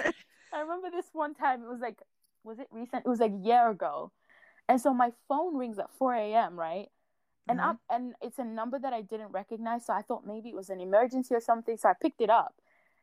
I 0.53 0.61
remember 0.61 0.91
this 0.91 1.07
one 1.13 1.35
time. 1.35 1.63
It 1.65 1.69
was 1.69 1.81
like, 1.81 1.99
was 2.45 2.59
it 2.61 2.69
recent? 2.71 3.05
It 3.05 3.09
was 3.09 3.21
like 3.21 3.33
a 3.33 3.47
year 3.47 3.69
ago, 3.71 4.13
and 4.69 4.81
so 4.81 4.95
my 4.95 5.11
phone 5.29 5.57
rings 5.57 5.79
at 5.79 5.91
four 5.99 6.15
a.m. 6.15 6.59
Right, 6.59 6.89
and 7.49 7.61
Mhm. 7.61 7.65
I'm 7.65 7.79
and 7.91 8.15
it's 8.23 8.39
a 8.39 8.45
number 8.45 8.79
that 8.79 8.93
I 8.93 9.03
didn't 9.03 9.33
recognize. 9.33 9.87
So 9.87 9.93
I 9.93 10.03
thought 10.03 10.27
maybe 10.27 10.51
it 10.51 10.55
was 10.55 10.71
an 10.71 10.81
emergency 10.81 11.35
or 11.35 11.41
something. 11.41 11.77
So 11.77 11.89
I 11.89 11.95
picked 12.01 12.21
it 12.21 12.31
up, 12.31 12.55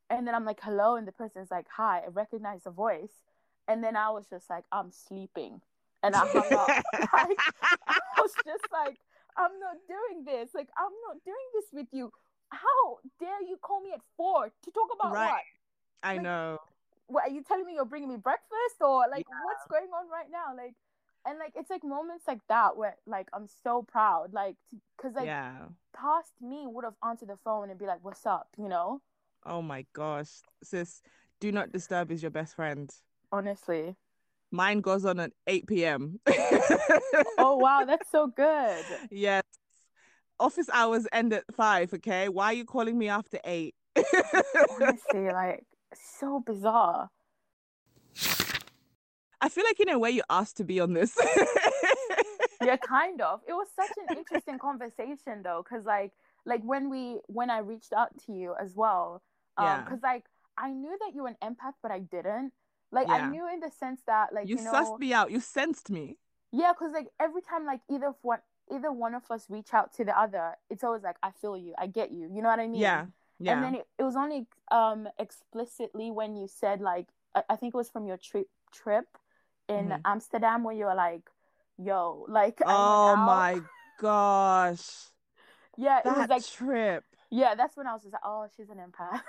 and 0.10 0.28
then 0.28 0.36
I'm 0.36 0.46
like, 0.46 0.60
hello, 0.62 0.96
and 0.96 1.08
the 1.08 1.12
person's 1.12 1.52
like, 1.52 1.68
hi. 1.76 2.02
I 2.06 2.10
recognize 2.10 2.64
the 2.64 2.72
voice, 2.72 3.22
and 3.68 3.84
then 3.84 3.96
I 3.98 4.10
was 4.12 4.28
just 4.30 4.50
like, 4.50 4.66
I'm 4.72 4.92
sleeping, 4.92 5.62
and 6.04 6.16
I 6.16 6.26
hung 6.26 6.54
up. 6.54 6.76
like, 7.14 7.40
I 7.88 8.00
was 8.22 8.32
just 8.46 8.66
like, 8.72 8.98
I'm 9.38 9.60
not 9.60 9.78
doing 9.88 10.26
this. 10.26 10.54
Like, 10.54 10.70
I'm 10.78 10.92
not 11.08 11.24
doing 11.24 11.48
this 11.54 11.66
with 11.74 11.88
you. 11.92 12.12
How 12.50 13.00
dare 13.20 13.42
you 13.42 13.58
call 13.62 13.82
me 13.82 13.92
at 13.94 14.02
four 14.18 14.50
to 14.50 14.72
talk 14.72 14.90
about 14.94 15.14
Right. 15.14 15.32
what? 15.32 15.42
I 16.04 16.14
Like, 16.16 16.24
know. 16.24 16.58
what 17.08 17.24
are 17.28 17.34
you 17.34 17.44
telling 17.44 17.66
me 17.66 17.74
you're 17.76 17.86
bringing 17.86 18.10
me 18.10 18.18
breakfast 18.18 18.82
or 18.82 19.06
like 19.10 19.26
what's 19.28 19.68
going 19.70 19.90
on 19.92 20.10
right 20.10 20.32
now 20.32 20.56
like 20.56 20.74
and 21.26 21.38
like 21.38 21.54
it's 21.56 21.70
like 21.70 21.84
moments 21.84 22.26
like 22.28 22.40
that 22.48 22.76
where 22.78 22.96
like 23.06 23.28
I'm 23.34 23.48
so 23.64 23.84
proud, 23.84 24.34
like 24.34 24.56
because 24.98 25.14
like 25.16 25.28
yeah. 25.28 25.68
past 25.96 26.32
me 26.42 26.66
would 26.66 26.84
have 26.84 26.96
answered 27.06 27.30
the 27.30 27.38
phone 27.44 27.70
and 27.70 27.78
be 27.78 27.86
like, 27.86 28.00
"What's 28.02 28.26
up?" 28.26 28.48
You 28.58 28.70
know. 28.70 29.02
Oh 29.46 29.62
my 29.62 29.86
gosh, 29.94 30.42
sis, 30.64 31.02
do 31.40 31.52
not 31.52 31.72
disturb 31.72 32.12
is 32.12 32.22
your 32.24 32.32
best 32.32 32.56
friend. 32.56 32.90
Honestly. 33.32 33.96
Mine 34.52 34.82
goes 34.82 35.06
on 35.06 35.20
at 35.20 35.32
8 35.48 35.68
p.m. 35.68 36.20
oh 37.38 37.56
wow, 37.58 37.86
that's 37.86 38.10
so 38.12 38.28
good. 38.28 38.84
Yes. 39.10 39.44
Office 40.40 40.70
hours 40.74 41.08
end 41.14 41.32
at 41.34 41.44
five, 41.56 41.94
okay? 41.94 42.28
Why 42.28 42.48
are 42.48 42.54
you 42.54 42.66
calling 42.66 42.98
me 42.98 43.08
after 43.08 43.40
eight? 43.46 43.76
Honestly, 43.96 45.30
like 45.32 45.64
so 45.94 46.42
bizarre. 46.46 47.10
I 49.40 49.50
feel 49.50 49.64
like 49.64 49.80
in 49.80 49.90
a 49.90 49.98
way 49.98 50.12
you 50.12 50.24
asked 50.30 50.58
to 50.58 50.64
be 50.64 50.80
on 50.80 50.94
this. 50.94 51.16
yeah, 52.62 52.76
kind 52.78 53.22
of. 53.22 53.42
It 53.48 53.54
was 53.54 53.68
such 53.76 53.92
an 54.10 54.18
interesting 54.18 54.60
conversation 54.60 55.42
though, 55.44 55.64
because 55.64 55.86
like 55.86 56.12
like 56.46 56.62
when 56.64 56.90
we 56.90 57.20
when 57.28 57.50
I 57.50 57.60
reached 57.60 57.94
out 57.94 58.10
to 58.26 58.34
you 58.34 58.54
as 58.60 58.76
well, 58.76 59.22
um, 59.58 59.66
Yeah. 59.66 59.82
because 59.84 60.00
like 60.04 60.26
I 60.58 60.72
knew 60.72 60.96
that 61.00 61.16
you 61.16 61.24
were 61.24 61.30
an 61.30 61.38
empath, 61.42 61.74
but 61.82 61.92
I 61.92 62.00
didn't. 62.00 62.52
Like 62.92 63.08
Yeah. 63.08 63.16
I 63.16 63.30
knew 63.30 63.48
in 63.48 63.60
the 63.60 63.72
sense 63.72 64.02
that 64.08 64.34
like 64.34 64.50
you 64.50 64.58
you, 64.58 64.64
know, 64.64 64.72
sussed 64.74 65.00
me 65.00 65.14
out. 65.14 65.32
You 65.32 65.40
sensed 65.40 65.90
me. 65.90 66.18
yeah, 66.52 66.74
because 66.74 66.92
like 66.94 67.08
every 67.20 67.42
time 67.42 67.66
like 67.66 67.82
either 67.90 68.08
of 68.08 68.16
one 68.22 68.40
either 68.72 68.92
one 68.92 69.16
of 69.16 69.24
us 69.30 69.46
reach 69.50 69.74
out 69.74 69.94
to 69.96 70.06
the 70.06 70.18
other, 70.18 70.56
it's 70.70 70.84
always 70.84 71.04
like 71.04 71.18
I 71.24 71.32
feel 71.32 71.58
you, 71.58 71.74
I 71.78 71.88
get 71.88 72.12
you. 72.12 72.30
You 72.34 72.42
know 72.42 72.50
what 72.50 72.60
I 72.60 72.68
mean? 72.68 72.82
Yeah. 72.82 73.06
Yeah. 73.40 73.54
And 73.54 73.64
then 73.64 73.76
it, 73.76 73.88
it 73.98 74.04
was 74.04 74.16
only 74.16 74.48
um 74.72 75.08
explicitly 75.20 76.12
when 76.12 76.36
you 76.36 76.48
said 76.48 76.82
like 76.82 77.08
I, 77.36 77.44
I 77.50 77.56
think 77.56 77.74
it 77.74 77.78
was 77.78 77.90
from 77.90 78.06
your 78.06 78.18
trip 78.18 78.48
trip 78.74 79.08
in 79.68 79.90
Mhm. 79.90 80.02
Amsterdam 80.06 80.64
where 80.64 80.76
you 80.76 80.86
were 80.86 80.96
like, 80.96 81.30
"Yo, 81.78 82.26
like." 82.30 82.60
Oh 82.66 83.16
my 83.18 83.62
gosh. 84.00 85.10
Yeah, 85.78 86.00
it 86.00 86.06
was 86.06 86.30
like 86.30 86.46
trip. 86.46 87.04
yeah. 87.30 87.56
That's 87.56 87.76
when 87.78 87.88
I 87.88 87.94
was 87.94 88.02
just 88.04 88.14
like, 88.14 88.22
"Oh, 88.26 88.48
she's 88.56 88.70
an 88.70 88.78
empath." 88.78 89.22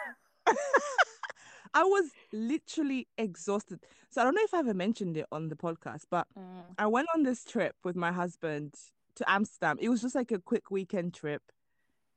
I 1.75 1.85
was 1.85 2.11
literally 2.33 3.09
exhausted. 3.17 3.81
So 4.11 4.21
I 4.21 4.25
don't 4.25 4.35
know 4.35 4.43
if 4.45 4.55
I 4.55 4.59
ever 4.61 4.75
mentioned 4.75 5.17
it 5.17 5.27
on 5.33 5.49
the 5.49 5.57
podcast, 5.57 6.05
but 6.11 6.27
Mm, 6.39 6.75
I 6.79 6.87
went 6.87 7.09
on 7.15 7.23
this 7.23 7.45
trip 7.45 7.77
with 7.85 7.97
my 7.97 8.13
husband 8.13 8.75
to 9.17 9.31
Amsterdam. 9.31 9.79
It 9.81 9.89
was 9.89 10.03
just 10.03 10.15
like 10.15 10.33
a 10.33 10.39
quick 10.39 10.71
weekend 10.71 11.15
trip. 11.15 11.43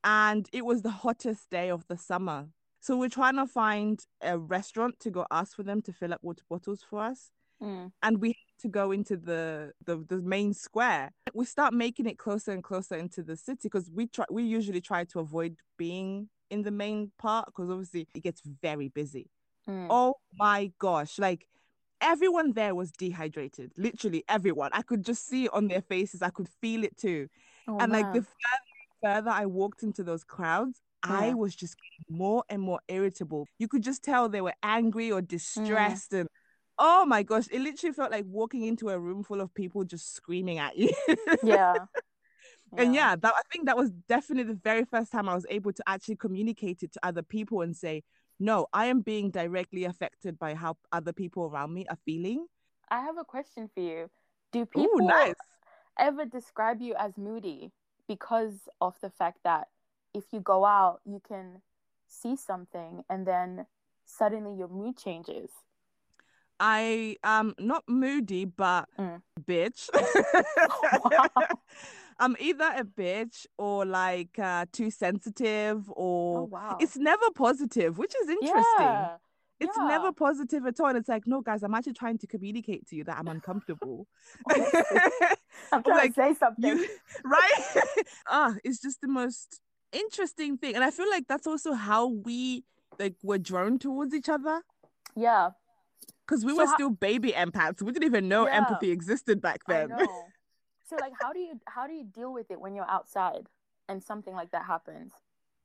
And 0.04 0.48
it 0.52 0.64
was 0.64 0.82
the 0.82 0.90
hottest 0.90 1.50
day 1.50 1.70
of 1.70 1.86
the 1.88 1.96
summer. 1.96 2.48
So 2.80 2.96
we're 2.96 3.08
trying 3.08 3.36
to 3.36 3.46
find 3.46 4.00
a 4.22 4.38
restaurant 4.38 5.00
to 5.00 5.10
go 5.10 5.26
ask 5.30 5.56
for 5.56 5.62
them 5.64 5.82
to 5.82 5.92
fill 5.92 6.12
up 6.14 6.22
water 6.22 6.44
bottles 6.48 6.82
for 6.88 7.00
us. 7.00 7.30
mm, 7.62 7.90
And 8.02 8.20
we 8.20 8.28
had 8.28 8.62
to 8.62 8.68
go 8.68 8.92
into 8.92 9.16
the, 9.16 9.72
the, 9.84 9.96
the 10.08 10.18
main 10.18 10.54
square. 10.54 11.12
We 11.34 11.44
start 11.46 11.74
making 11.74 12.06
it 12.06 12.18
closer 12.18 12.52
and 12.52 12.62
closer 12.62 12.94
into 12.96 13.22
the 13.22 13.36
city 13.36 13.60
because 13.64 13.90
we 13.90 14.06
try 14.06 14.26
we 14.30 14.44
usually 14.44 14.80
try 14.80 15.04
to 15.04 15.18
avoid 15.20 15.56
being 15.76 16.28
in 16.50 16.62
the 16.62 16.70
main 16.70 17.10
part 17.18 17.46
because 17.46 17.68
obviously 17.70 18.06
it 18.14 18.22
gets 18.22 18.42
very 18.62 18.88
busy. 18.88 19.30
Mm. 19.68 19.86
Oh 19.90 20.14
my 20.34 20.72
gosh. 20.78 21.18
Like 21.18 21.46
everyone 22.00 22.52
there 22.52 22.74
was 22.74 22.92
dehydrated. 22.92 23.72
Literally 23.76 24.24
everyone. 24.28 24.70
I 24.72 24.82
could 24.82 25.04
just 25.04 25.26
see 25.26 25.44
it 25.44 25.54
on 25.54 25.68
their 25.68 25.82
faces. 25.82 26.22
I 26.22 26.30
could 26.30 26.48
feel 26.60 26.84
it 26.84 26.96
too. 26.96 27.28
Oh, 27.68 27.78
and 27.78 27.92
like 27.92 28.12
the 28.12 28.22
further, 28.22 29.02
further 29.02 29.30
I 29.30 29.46
walked 29.46 29.82
into 29.82 30.02
those 30.02 30.24
crowds, 30.24 30.80
I 31.02 31.34
was 31.34 31.54
just 31.54 31.76
getting 31.76 32.18
more 32.18 32.44
and 32.48 32.60
more 32.60 32.80
irritable. 32.88 33.46
You 33.58 33.68
could 33.68 33.82
just 33.82 34.02
tell 34.02 34.28
they 34.28 34.40
were 34.40 34.54
angry 34.62 35.12
or 35.12 35.22
distressed. 35.22 36.12
And 36.12 36.28
oh 36.78 37.04
my 37.06 37.22
gosh, 37.22 37.46
it 37.50 37.60
literally 37.60 37.92
felt 37.92 38.10
like 38.10 38.24
walking 38.26 38.64
into 38.64 38.88
a 38.90 38.98
room 38.98 39.22
full 39.22 39.40
of 39.40 39.54
people 39.54 39.84
just 39.84 40.14
screaming 40.14 40.58
at 40.58 40.76
you. 40.76 40.90
yeah. 41.42 41.74
And 42.76 42.94
yeah, 42.94 43.14
that 43.16 43.32
I 43.34 43.40
think 43.52 43.66
that 43.66 43.76
was 43.76 43.90
definitely 44.08 44.52
the 44.52 44.60
very 44.62 44.84
first 44.84 45.12
time 45.12 45.28
I 45.28 45.34
was 45.34 45.46
able 45.48 45.72
to 45.72 45.82
actually 45.86 46.16
communicate 46.16 46.82
it 46.82 46.92
to 46.92 47.00
other 47.02 47.22
people 47.22 47.62
and 47.62 47.76
say, 47.76 48.02
no, 48.38 48.66
I 48.72 48.86
am 48.86 49.00
being 49.00 49.30
directly 49.30 49.84
affected 49.84 50.38
by 50.38 50.54
how 50.54 50.76
other 50.92 51.12
people 51.12 51.44
around 51.44 51.72
me 51.72 51.86
are 51.88 51.98
feeling. 52.04 52.46
I 52.88 53.00
have 53.00 53.18
a 53.18 53.24
question 53.24 53.68
for 53.74 53.80
you. 53.80 54.10
Do 54.52 54.60
Ooh, 54.60 54.66
people 54.72 55.06
nice. 55.06 55.34
ever 55.98 56.24
describe 56.24 56.80
you 56.80 56.94
as 56.94 57.16
moody 57.16 57.72
because 58.06 58.68
of 58.80 58.94
the 59.00 59.10
fact 59.10 59.38
that 59.44 59.68
if 60.14 60.24
you 60.32 60.40
go 60.40 60.64
out, 60.64 61.00
you 61.04 61.20
can 61.26 61.62
see 62.08 62.36
something 62.36 63.02
and 63.10 63.26
then 63.26 63.66
suddenly 64.04 64.56
your 64.56 64.68
mood 64.68 64.96
changes? 64.96 65.50
I 66.60 67.16
am 67.22 67.54
not 67.58 67.84
moody, 67.88 68.44
but 68.44 68.88
Mm. 68.98 69.20
bitch. 69.42 69.90
Wow. 71.04 71.28
I'm 72.18 72.36
either 72.40 72.64
a 72.76 72.84
bitch 72.84 73.46
or 73.58 73.84
like 73.84 74.38
uh, 74.38 74.66
too 74.72 74.90
sensitive, 74.90 75.84
or 75.90 76.38
Oh 76.40 76.44
wow. 76.44 76.76
it's 76.80 76.96
never 76.96 77.30
positive, 77.34 77.98
which 77.98 78.14
is 78.22 78.28
interesting. 78.28 78.62
Yeah. 78.80 79.16
It's 79.58 79.76
yeah. 79.78 79.88
never 79.88 80.12
positive 80.12 80.66
at 80.66 80.78
all. 80.80 80.88
And 80.88 80.98
it's 80.98 81.08
like, 81.08 81.26
no, 81.26 81.40
guys, 81.40 81.62
I'm 81.62 81.74
actually 81.74 81.94
trying 81.94 82.18
to 82.18 82.26
communicate 82.26 82.86
to 82.88 82.96
you 82.96 83.04
that 83.04 83.16
I'm 83.18 83.28
uncomfortable. 83.28 84.06
I'm 84.50 85.82
trying 85.82 85.96
like, 85.96 86.14
to 86.14 86.20
say 86.20 86.34
something. 86.34 86.78
you 86.78 86.88
right 87.24 87.84
ah 88.28 88.54
it's 88.64 88.80
just 88.80 89.00
the 89.00 89.08
most 89.08 89.60
interesting 89.92 90.58
thing 90.58 90.74
and 90.74 90.84
i 90.84 90.90
feel 90.90 91.08
like 91.08 91.26
that's 91.28 91.46
also 91.46 91.72
how 91.72 92.06
we 92.08 92.64
like 92.98 93.14
were 93.22 93.38
drawn 93.38 93.78
towards 93.78 94.12
each 94.14 94.28
other 94.28 94.60
Yeah. 95.16 95.50
because 96.26 96.44
we 96.44 96.52
So 96.52 96.58
were 96.58 96.66
how- 96.66 96.74
still 96.74 96.90
baby 96.90 97.32
empaths 97.32 97.80
we 97.82 97.92
didn't 97.92 98.04
even 98.06 98.28
know 98.28 98.46
Yeah. 98.46 98.56
empathy 98.58 98.90
existed 98.90 99.40
back 99.40 99.60
then. 99.66 99.88
So 100.88 100.96
like 100.96 101.12
how 101.20 101.32
do 101.32 101.38
you 101.40 101.60
how 101.66 101.86
do 101.86 101.92
you 101.92 102.04
deal 102.04 102.32
with 102.32 102.50
it 102.50 102.60
when 102.60 102.74
you're 102.74 102.90
outside 102.90 103.48
and 103.88 104.02
something 104.02 104.34
like 104.34 104.50
that 104.52 104.64
happens? 104.66 105.12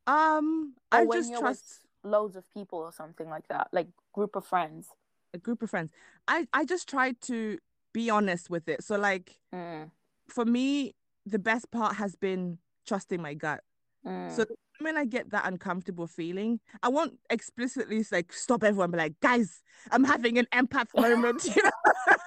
um 0.07 0.73
Or 0.91 0.99
i 0.99 1.05
just 1.05 1.33
trust 1.37 1.81
loads 2.03 2.35
of 2.35 2.49
people 2.51 2.79
or 2.79 2.91
something 2.91 3.29
like 3.29 3.47
that, 3.49 3.67
like 3.71 3.87
group 4.13 4.35
of 4.35 4.45
friends. 4.45 4.89
a 5.33 5.37
group 5.37 5.61
of 5.61 5.69
friends 5.69 5.91
i 6.27 6.47
i 6.53 6.65
just 6.65 6.89
try 6.89 7.13
to 7.21 7.57
be 7.93 8.09
honest 8.09 8.49
with 8.49 8.67
it 8.67 8.83
so 8.83 8.97
like 8.97 9.37
Mm, 9.53 9.91
for 10.27 10.45
me 10.45 10.93
the 11.25 11.39
best 11.39 11.69
part 11.71 11.95
has 11.97 12.15
been 12.15 12.57
trusting 12.87 13.21
my 13.21 13.33
gut 13.33 13.61
mm. 14.05 14.35
So 14.35 14.45
when 14.79 14.97
I 14.97 15.05
get 15.05 15.31
that 15.31 15.45
uncomfortable 15.45 16.07
feeling, 16.07 16.59
I 16.81 16.89
won't 16.89 17.19
explicitly 17.29 18.05
like 18.11 18.33
stop 18.33 18.63
everyone, 18.63 18.91
be 18.91 18.97
like, 18.97 19.19
guys, 19.21 19.61
I'm 19.91 20.03
having 20.03 20.37
an 20.37 20.47
empath 20.53 20.87
moment. 20.95 21.43
You 21.45 21.63
know, 21.63 21.71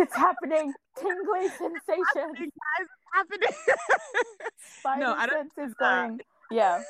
it's 0.00 0.14
happening. 0.14 0.72
Tingly 0.98 1.48
sensation. 1.48 2.34
guys, 2.34 2.88
happening. 3.14 3.56
Spider 4.80 5.14
I 5.16 5.26
don't 5.26 5.52
is 5.58 5.74
going. 5.74 6.20
Yeah. 6.50 6.82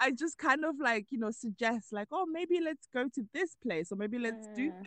I 0.00 0.10
just 0.10 0.38
kind 0.38 0.64
of 0.64 0.76
like, 0.80 1.06
you 1.10 1.18
know, 1.18 1.30
suggest 1.30 1.92
like, 1.92 2.08
oh, 2.12 2.26
maybe 2.26 2.60
let's 2.60 2.86
go 2.92 3.08
to 3.14 3.22
this 3.32 3.56
place 3.62 3.90
or 3.90 3.96
maybe 3.96 4.18
let's 4.18 4.46
do 4.54 4.70
Mm, 4.70 4.86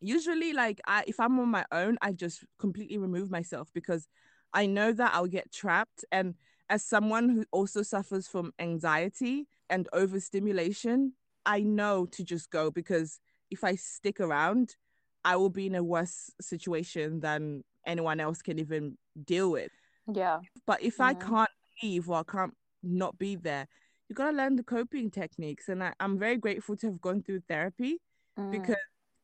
usually 0.00 0.52
like 0.52 0.80
I 0.86 1.04
if 1.06 1.20
I'm 1.20 1.38
on 1.38 1.48
my 1.48 1.64
own, 1.70 1.98
I 2.00 2.12
just 2.12 2.44
completely 2.58 2.98
remove 2.98 3.30
myself 3.30 3.68
because 3.74 4.08
I 4.52 4.66
know 4.66 4.92
that 4.92 5.12
I'll 5.14 5.26
get 5.26 5.52
trapped. 5.52 6.04
And 6.10 6.34
as 6.70 6.84
someone 6.84 7.30
who 7.30 7.44
also 7.52 7.82
suffers 7.82 8.28
from 8.28 8.52
anxiety 8.60 9.48
and 9.70 9.88
overstimulation, 9.92 11.14
I 11.46 11.60
know 11.62 12.06
to 12.06 12.24
just 12.24 12.50
go 12.50 12.70
because 12.70 13.20
if 13.50 13.64
I 13.64 13.76
stick 13.76 14.20
around, 14.20 14.76
I 15.24 15.36
will 15.36 15.50
be 15.50 15.66
in 15.66 15.76
a 15.76 15.84
worse 15.84 16.30
situation 16.40 17.20
than 17.20 17.64
anyone 17.86 18.20
else 18.20 18.42
can 18.42 18.58
even 18.60 18.98
deal 19.24 19.50
with. 19.52 19.70
Yeah. 20.12 20.40
But 20.66 20.82
if 20.82 21.00
I 21.00 21.14
Mhm. 21.14 21.20
can't 21.28 21.50
leave 21.82 22.08
or 22.10 22.18
I 22.20 22.24
can't 22.24 22.56
not 22.82 23.18
be 23.18 23.36
there, 23.36 23.68
you 24.08 24.14
gotta 24.16 24.36
learn 24.36 24.56
the 24.56 24.64
coping 24.64 25.10
techniques. 25.10 25.68
And 25.68 25.82
I, 25.82 25.94
I'm 26.00 26.18
very 26.18 26.36
grateful 26.38 26.76
to 26.78 26.86
have 26.88 27.00
gone 27.00 27.22
through 27.22 27.40
therapy 27.48 28.00
Mm, 28.38 28.50
because 28.50 28.76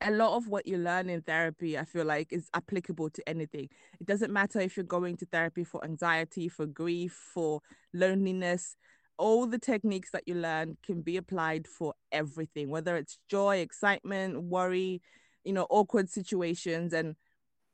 a 0.03 0.11
lot 0.11 0.37
of 0.37 0.49
what 0.49 0.67
you 0.67 0.77
learn 0.77 1.09
in 1.09 1.23
therapy, 1.23 1.79
I 1.79 1.85
feel 1.85 2.05
like, 2.05 2.33
is 2.33 2.49
applicable 2.55 3.11
to 3.11 3.29
anything. 3.29 3.69
It 4.01 4.07
doesn't 4.07 4.33
matter 4.33 4.61
if 4.61 4.77
you're 4.77 4.85
going 4.85 5.17
to 5.19 5.27
therapy 5.27 5.65
for 5.65 5.83
anxiety, 5.85 6.49
for 6.49 6.67
grief, 6.67 7.13
for 7.13 7.61
loneliness. 7.95 8.77
All 9.19 9.47
the 9.47 9.59
techniques 9.59 10.11
that 10.11 10.25
you 10.27 10.35
learn 10.35 10.77
can 10.85 11.01
be 11.01 11.17
applied 11.17 11.67
for 11.67 11.95
everything, 12.13 12.69
whether 12.69 12.97
it's 12.97 13.19
joy, 13.31 13.57
excitement, 13.59 14.43
worry, 14.43 15.01
you 15.45 15.55
know, 15.55 15.67
awkward 15.71 16.11
situations. 16.11 16.93
And 16.93 17.17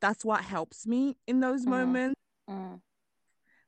that's 0.01 0.25
what 0.25 0.43
helps 0.43 0.87
me 0.87 1.17
in 1.27 1.41
those 1.41 1.63
Mhm. 1.65 1.69
moments. 1.71 2.21
mm. 2.49 2.81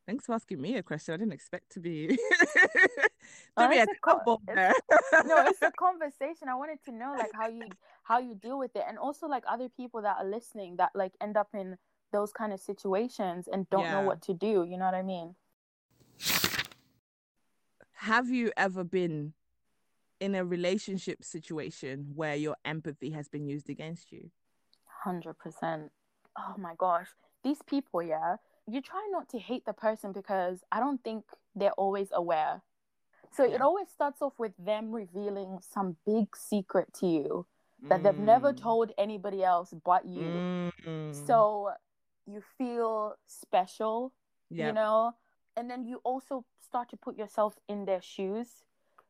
Thanks 0.07 0.27
for 0.27 0.35
asking 0.35 0.61
me 0.61 0.77
a 0.77 0.83
question. 0.83 1.15
I 1.15 1.17
didn't 1.17 1.33
expect 1.33 1.71
to 1.73 1.81
be 1.81 2.09
to 2.09 2.19
Oh, 3.57 3.69
be 3.71 3.79
a 3.79 3.83
it's 3.85 3.93
a 3.93 3.97
co- 4.03 4.19
couple 4.19 4.43
it's- 4.49 4.83
no, 5.27 5.47
it's 5.47 5.63
a 5.63 5.71
conversation. 5.79 6.49
I 6.49 6.55
wanted 6.55 6.79
to 6.85 6.93
know 6.93 7.15
like 7.17 7.31
how 7.33 7.49
you 7.49 7.63
how 8.05 8.19
you 8.19 8.35
deal 8.35 8.59
with 8.59 8.77
it, 8.77 8.85
and 8.89 8.99
also 8.99 9.27
like 9.27 9.45
other 9.49 9.69
people 9.69 10.03
that 10.03 10.17
are 10.19 10.25
listening 10.25 10.77
that 10.77 10.91
like 10.95 11.13
end 11.21 11.37
up 11.37 11.49
in 11.55 11.77
those 12.13 12.33
kind 12.33 12.53
of 12.53 12.61
situations 12.61 13.49
and 13.53 13.69
don't 13.71 13.91
know 13.91 14.01
what 14.03 14.23
to 14.23 14.33
do. 14.35 14.65
You 14.69 14.79
know 14.79 14.85
what 14.85 14.95
I 14.95 15.03
mean? 15.03 15.35
Have 17.95 18.29
you 18.31 18.53
ever 18.57 18.85
been 18.85 19.33
in 20.21 20.35
a 20.35 20.45
relationship 20.45 21.25
situation 21.25 22.13
where 22.15 22.37
your 22.37 22.57
empathy 22.65 23.11
has 23.11 23.29
been 23.29 23.47
used 23.47 23.69
against 23.69 24.13
you? 24.13 24.31
Hundred 25.03 25.35
percent. 25.39 25.91
oh 26.37 26.55
my 26.59 26.75
gosh, 26.77 27.09
these 27.43 27.63
people, 27.67 28.03
yeah, 28.03 28.37
you 28.67 28.81
try 28.81 29.07
not 29.11 29.29
to 29.31 29.39
hate 29.39 29.65
the 29.65 29.73
person 29.73 30.13
because 30.13 30.65
I 30.73 30.81
don't 30.81 31.03
think 31.05 31.25
they're 31.55 31.73
always 31.73 32.09
aware. 32.13 32.63
So 33.31 33.45
Yeah. 33.45 33.57
it 33.57 33.61
always 33.63 33.89
starts 33.89 34.21
off 34.23 34.39
with 34.39 34.53
them 34.59 34.93
revealing 34.93 35.59
some 35.61 35.97
big 36.07 36.37
secret 36.37 36.93
to 37.01 37.07
you 37.07 37.47
that 37.89 38.03
they've 38.03 38.19
never 38.19 38.53
Mm. 38.53 38.61
told 38.61 38.93
anybody 38.97 39.45
else 39.45 39.75
but 39.85 40.05
you. 40.07 40.71
Mm. 40.87 41.27
So 41.27 41.73
you 42.27 42.41
feel 42.59 43.17
special, 43.27 44.13
yeah. 44.51 44.67
you 44.67 44.73
know? 44.73 45.15
And 45.57 45.71
then 45.71 45.85
you 45.85 46.01
also 46.05 46.45
start 46.61 46.89
to 46.91 46.97
put 46.97 47.17
yourself 47.17 47.59
in 47.69 47.85
their 47.85 48.01
shoes. 48.01 48.65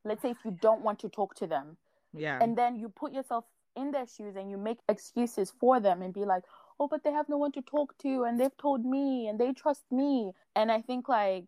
Let's 0.04 0.22
say 0.22 0.30
if 0.30 0.44
you 0.44 0.50
don't 0.50 0.82
want 0.82 0.98
to 1.00 1.08
talk 1.08 1.34
to 1.36 1.46
them, 1.46 1.76
yeah. 2.12 2.38
and 2.42 2.56
then 2.56 2.76
you 2.76 2.88
put 2.88 3.12
yourself 3.12 3.44
in 3.76 3.90
their 3.90 4.06
shoes 4.06 4.36
and 4.36 4.50
you 4.50 4.58
make 4.58 4.78
excuses 4.88 5.50
for 5.50 5.80
them 5.80 6.02
and 6.02 6.12
be 6.12 6.24
like, 6.24 6.44
oh, 6.78 6.88
but 6.88 7.02
they 7.04 7.12
have 7.12 7.28
no 7.28 7.38
one 7.38 7.52
to 7.52 7.62
talk 7.62 7.96
to, 7.98 8.24
and 8.24 8.38
they've 8.38 8.56
told 8.56 8.84
me, 8.84 9.28
and 9.28 9.38
they 9.38 9.52
trust 9.52 9.84
me. 9.90 10.32
And 10.54 10.70
I 10.70 10.82
think 10.82 11.08
like 11.08 11.46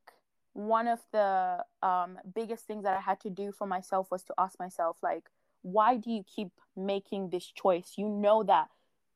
one 0.52 0.88
of 0.88 1.00
the 1.12 1.64
um, 1.82 2.18
biggest 2.34 2.66
things 2.66 2.84
that 2.84 2.96
I 2.96 3.00
had 3.00 3.20
to 3.20 3.30
do 3.30 3.52
for 3.52 3.66
myself 3.66 4.10
was 4.10 4.22
to 4.24 4.34
ask 4.38 4.58
myself, 4.58 4.96
like, 5.02 5.28
why 5.66 5.96
do 5.96 6.10
you 6.12 6.22
keep 6.24 6.48
making 6.76 7.30
this 7.30 7.44
choice? 7.44 7.94
You 7.96 8.08
know 8.08 8.44
that 8.44 8.68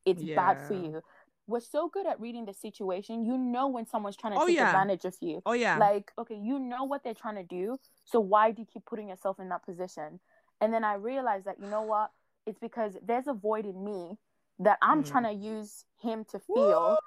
it's 0.05 0.21
bad 0.35 0.59
for 0.67 0.75
you. 0.75 1.01
We're 1.47 1.61
so 1.61 1.89
good 1.89 2.07
at 2.07 2.19
reading 2.21 2.45
the 2.45 2.53
situation. 2.53 3.25
You 3.25 3.39
know 3.39 3.69
when 3.69 3.87
someone's 3.87 4.17
trying 4.17 4.33
to 4.35 4.41
Oh, 4.41 4.47
take 4.47 4.57
yeah. 4.57 4.67
advantage 4.69 5.05
of 5.05 5.15
you. 5.21 5.43
oh 5.47 5.53
yeah. 5.53 5.79
Like, 5.79 6.11
okay, 6.19 6.35
you 6.37 6.59
know 6.59 6.83
what 6.85 7.05
they're 7.05 7.15
trying 7.15 7.37
to 7.37 7.45
do. 7.45 7.79
So 8.05 8.19
why 8.19 8.51
do 8.51 8.63
you 8.63 8.67
keep 8.73 8.85
putting 8.85 9.09
yourself 9.09 9.39
in 9.39 9.49
that 9.51 9.65
position? 9.65 10.19
And 10.61 10.75
then 10.75 10.83
I 10.83 10.95
realized 10.95 11.45
that, 11.47 11.61
you 11.61 11.69
know 11.71 11.83
what? 11.83 12.11
It's 12.47 12.59
because 12.59 12.97
there's 13.07 13.29
a 13.29 13.33
void 13.33 13.65
in 13.65 13.85
me 13.85 14.19
that 14.59 14.79
I'm 14.83 15.03
Mm. 15.05 15.07
trying 15.07 15.25
to 15.25 15.33
use 15.33 15.85
him 16.03 16.25
to 16.33 16.41
feel. 16.41 16.99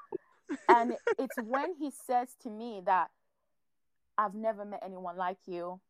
and 0.69 0.95
it's 1.19 1.37
when 1.37 1.73
he 1.75 1.91
says 1.91 2.35
to 2.43 2.49
me 2.49 2.81
that 2.85 3.09
I've 4.17 4.35
never 4.35 4.63
met 4.63 4.81
anyone 4.85 5.17
like 5.17 5.39
you. 5.47 5.81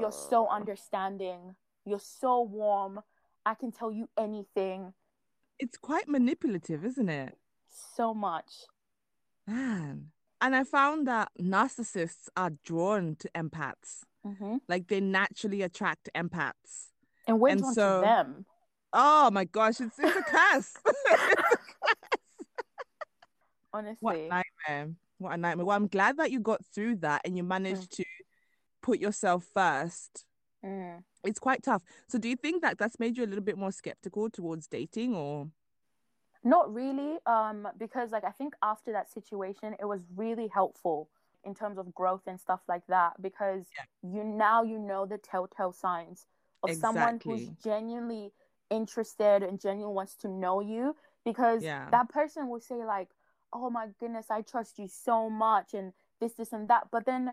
You're 0.00 0.12
so 0.12 0.46
Oh. 0.46 0.50
understanding. 0.50 1.54
You're 1.86 2.00
so 2.00 2.42
warm. 2.42 3.00
I 3.46 3.54
can 3.54 3.70
tell 3.72 3.92
you 3.92 4.08
anything. 4.18 4.92
It's 5.58 5.78
quite 5.78 6.08
manipulative, 6.08 6.84
isn't 6.84 7.08
it? 7.08 7.34
So 7.96 8.12
much. 8.12 8.50
Man. 9.46 10.08
And 10.40 10.54
I 10.54 10.64
found 10.64 11.06
that 11.06 11.30
narcissists 11.40 12.28
are 12.36 12.50
drawn 12.64 13.16
to 13.20 13.30
empaths. 13.34 14.00
hmm 14.24 14.56
Like 14.68 14.88
they 14.88 15.00
naturally 15.00 15.62
attract 15.62 16.10
empaths. 16.14 16.88
And 17.28 17.40
we're 17.40 17.50
And 17.50 17.60
drawn 17.60 17.74
so- 17.74 18.00
to 18.00 18.06
them. 18.06 18.46
Oh 18.92 19.30
my 19.30 19.44
gosh, 19.44 19.80
it's 19.80 19.98
it's 19.98 20.16
a 20.16 20.22
curse. 20.22 20.72
Honestly. 23.72 23.96
what 24.00 24.16
a 24.16 24.28
nightmare. 24.28 24.94
What 25.18 25.32
a 25.32 25.36
nightmare. 25.36 25.66
Well, 25.66 25.76
I'm 25.76 25.88
glad 25.88 26.16
that 26.18 26.30
you 26.30 26.40
got 26.40 26.64
through 26.64 26.96
that 26.96 27.22
and 27.24 27.36
you 27.36 27.42
managed 27.42 27.92
to 27.96 28.04
put 28.82 28.98
yourself 29.00 29.44
first. 29.54 30.24
Mm. 30.66 31.04
It's 31.24 31.38
quite 31.38 31.62
tough. 31.62 31.82
So 32.08 32.18
do 32.18 32.28
you 32.28 32.36
think 32.36 32.62
that 32.62 32.78
that's 32.78 32.98
made 32.98 33.16
you 33.16 33.24
a 33.24 33.26
little 33.26 33.44
bit 33.44 33.58
more 33.58 33.72
skeptical 33.72 34.30
towards 34.30 34.66
dating 34.68 35.14
or 35.14 35.50
Not 36.44 36.72
really, 36.72 37.18
um, 37.26 37.68
because 37.76 38.12
like 38.12 38.24
I 38.24 38.30
think 38.30 38.54
after 38.62 38.92
that 38.92 39.10
situation, 39.10 39.74
it 39.80 39.84
was 39.86 40.00
really 40.14 40.48
helpful 40.48 41.08
in 41.44 41.54
terms 41.54 41.78
of 41.78 41.94
growth 41.94 42.22
and 42.26 42.38
stuff 42.40 42.60
like 42.68 42.86
that. 42.88 43.20
Because 43.20 43.66
you 44.02 44.22
now 44.22 44.62
you 44.62 44.78
know 44.78 45.06
the 45.06 45.18
telltale 45.18 45.72
signs 45.72 46.26
of 46.62 46.72
someone 46.72 47.20
who's 47.24 47.48
genuinely 47.62 48.32
interested 48.70 49.42
and 49.42 49.60
genuinely 49.60 49.94
wants 49.94 50.14
to 50.16 50.28
know 50.28 50.60
you. 50.60 50.94
Because 51.24 51.64
Yeah. 51.64 51.88
that 51.90 52.08
person 52.10 52.48
will 52.48 52.60
say 52.60 52.84
like, 52.84 53.08
"Oh 53.52 53.70
my 53.70 53.88
goodness, 53.98 54.30
I 54.30 54.42
trust 54.42 54.78
you 54.78 54.86
so 54.86 55.28
much," 55.28 55.74
and 55.74 55.94
this, 56.20 56.34
this, 56.34 56.52
and 56.52 56.68
that. 56.68 56.90
But 56.92 57.06
then, 57.06 57.32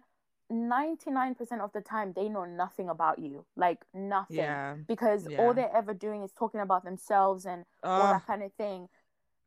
ninety 0.54 1.12
nine 1.12 1.36
percent 1.36 1.62
of 1.62 1.72
the 1.74 1.82
time, 1.82 2.14
they 2.16 2.30
know 2.30 2.46
nothing 2.46 2.90
about 2.90 3.20
you, 3.20 3.46
like 3.56 3.80
nothing. 3.94 4.38
yeah. 4.38 4.76
Because 4.88 5.28
Yeah. 5.28 5.40
all 5.40 5.54
they're 5.54 5.76
ever 5.76 5.94
doing 5.94 6.24
is 6.24 6.32
talking 6.32 6.60
about 6.62 6.84
themselves 6.84 7.46
and 7.46 7.66
all 7.84 8.08
Oh, 8.08 8.12
that 8.12 8.26
kind 8.28 8.44
of 8.44 8.54
thing. 8.54 8.90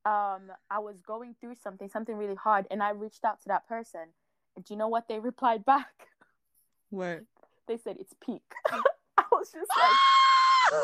Um, 0.04 0.52
I 0.70 0.78
was 0.78 1.00
going 1.00 1.34
through 1.40 1.56
something, 1.56 1.88
something 1.88 2.16
really 2.16 2.36
hard, 2.36 2.66
and 2.70 2.82
I 2.82 2.90
reached 2.90 3.24
out 3.24 3.40
to 3.42 3.48
that 3.48 3.66
person. 3.68 4.12
And 4.54 4.64
do 4.64 4.74
you 4.74 4.78
know 4.78 4.88
what 4.88 5.08
they 5.08 5.18
replied 5.30 5.64
back? 5.64 6.08
what? 6.90 7.24
They 7.66 7.76
said 7.76 7.96
it's 7.98 8.14
peak. 8.24 8.42
I 9.18 9.24
was 9.32 9.50
just 9.52 9.70
like, 9.76 10.82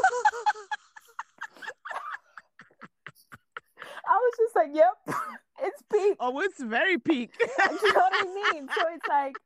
I 4.08 4.14
was 4.14 4.32
just 4.38 4.56
like, 4.56 4.70
yep, 4.74 4.96
it's 5.62 5.82
peak. 5.90 6.16
oh, 6.20 6.40
it's 6.40 6.60
very 6.62 6.98
peak. 6.98 7.32
Do 7.38 7.44
you 7.86 7.92
know 7.92 8.00
what 8.00 8.12
I 8.14 8.52
mean? 8.52 8.68
So 8.74 8.82
it's 8.94 9.06
like, 9.08 9.36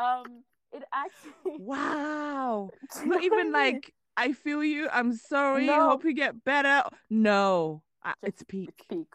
um, 0.00 0.42
it 0.72 0.82
actually. 0.92 1.58
wow. 1.64 2.70
Not 3.06 3.22
even 3.22 3.52
like 3.52 3.92
I 4.16 4.32
feel 4.32 4.62
you. 4.64 4.88
I'm 4.92 5.12
sorry. 5.12 5.66
No. 5.66 5.88
Hope 5.88 6.04
you 6.04 6.14
get 6.14 6.44
better. 6.44 6.82
No, 7.08 7.82
I, 8.02 8.14
it's 8.22 8.42
peak. 8.42 8.70
It's 8.70 8.86
peak. 8.88 9.08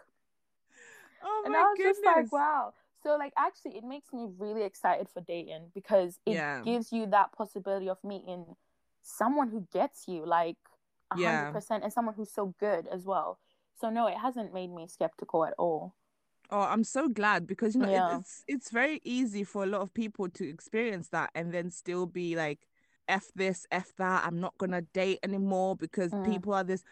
Oh 1.24 1.44
and 1.46 1.56
I 1.56 1.62
was 1.64 1.78
goodness. 1.78 1.98
just 1.98 2.06
like, 2.06 2.32
wow. 2.32 2.74
So 3.04 3.18
like 3.18 3.34
actually 3.38 3.78
it 3.78 3.84
makes 3.84 4.12
me 4.14 4.28
really 4.38 4.64
excited 4.64 5.08
for 5.10 5.22
dating 5.22 5.72
because 5.74 6.20
it 6.26 6.34
Yeah. 6.34 6.62
gives 6.64 6.92
you 6.92 7.06
that 7.08 7.32
possibility 7.34 7.90
of 7.90 8.04
meeting 8.04 8.46
someone 9.04 9.50
who 9.50 9.68
gets 9.72 10.08
you 10.08 10.26
like 10.26 10.58
a 11.12 11.16
hundred 11.16 11.52
percent 11.54 11.84
and 11.84 11.94
someone 11.94 12.16
who's 12.16 12.32
so 12.32 12.54
good 12.60 12.88
as 12.92 13.06
well. 13.06 13.40
So 13.80 13.90
no, 13.90 14.08
it 14.08 14.18
hasn't 14.18 14.54
made 14.54 14.72
me 14.72 14.88
skeptical 14.88 15.46
at 15.46 15.54
all. 15.58 15.94
Oh, 16.52 16.62
I'm 16.62 16.84
so 16.84 17.08
glad 17.10 17.48
because 17.48 17.76
you 17.76 17.82
know 17.82 17.88
it- 17.88 17.94
Yeah. 17.94 18.18
it's 18.18 18.44
it's 18.48 18.70
very 18.72 19.00
easy 19.04 19.44
for 19.44 19.64
a 19.64 19.68
lot 19.68 19.82
of 19.82 19.94
people 19.94 20.30
to 20.30 20.48
experience 20.48 21.10
that 21.10 21.32
and 21.36 21.52
then 21.54 21.72
still 21.72 22.06
be 22.06 22.36
like, 22.36 22.68
"F 23.08 23.32
this, 23.36 23.66
f 23.72 23.94
that." 23.98 24.26
I'm 24.26 24.40
not 24.40 24.58
gonna 24.58 24.82
date 24.82 25.20
anymore 25.24 25.76
because 25.76 26.14
Mm. 26.14 26.24
people 26.24 26.54
are 26.54 26.64
this. 26.64 26.84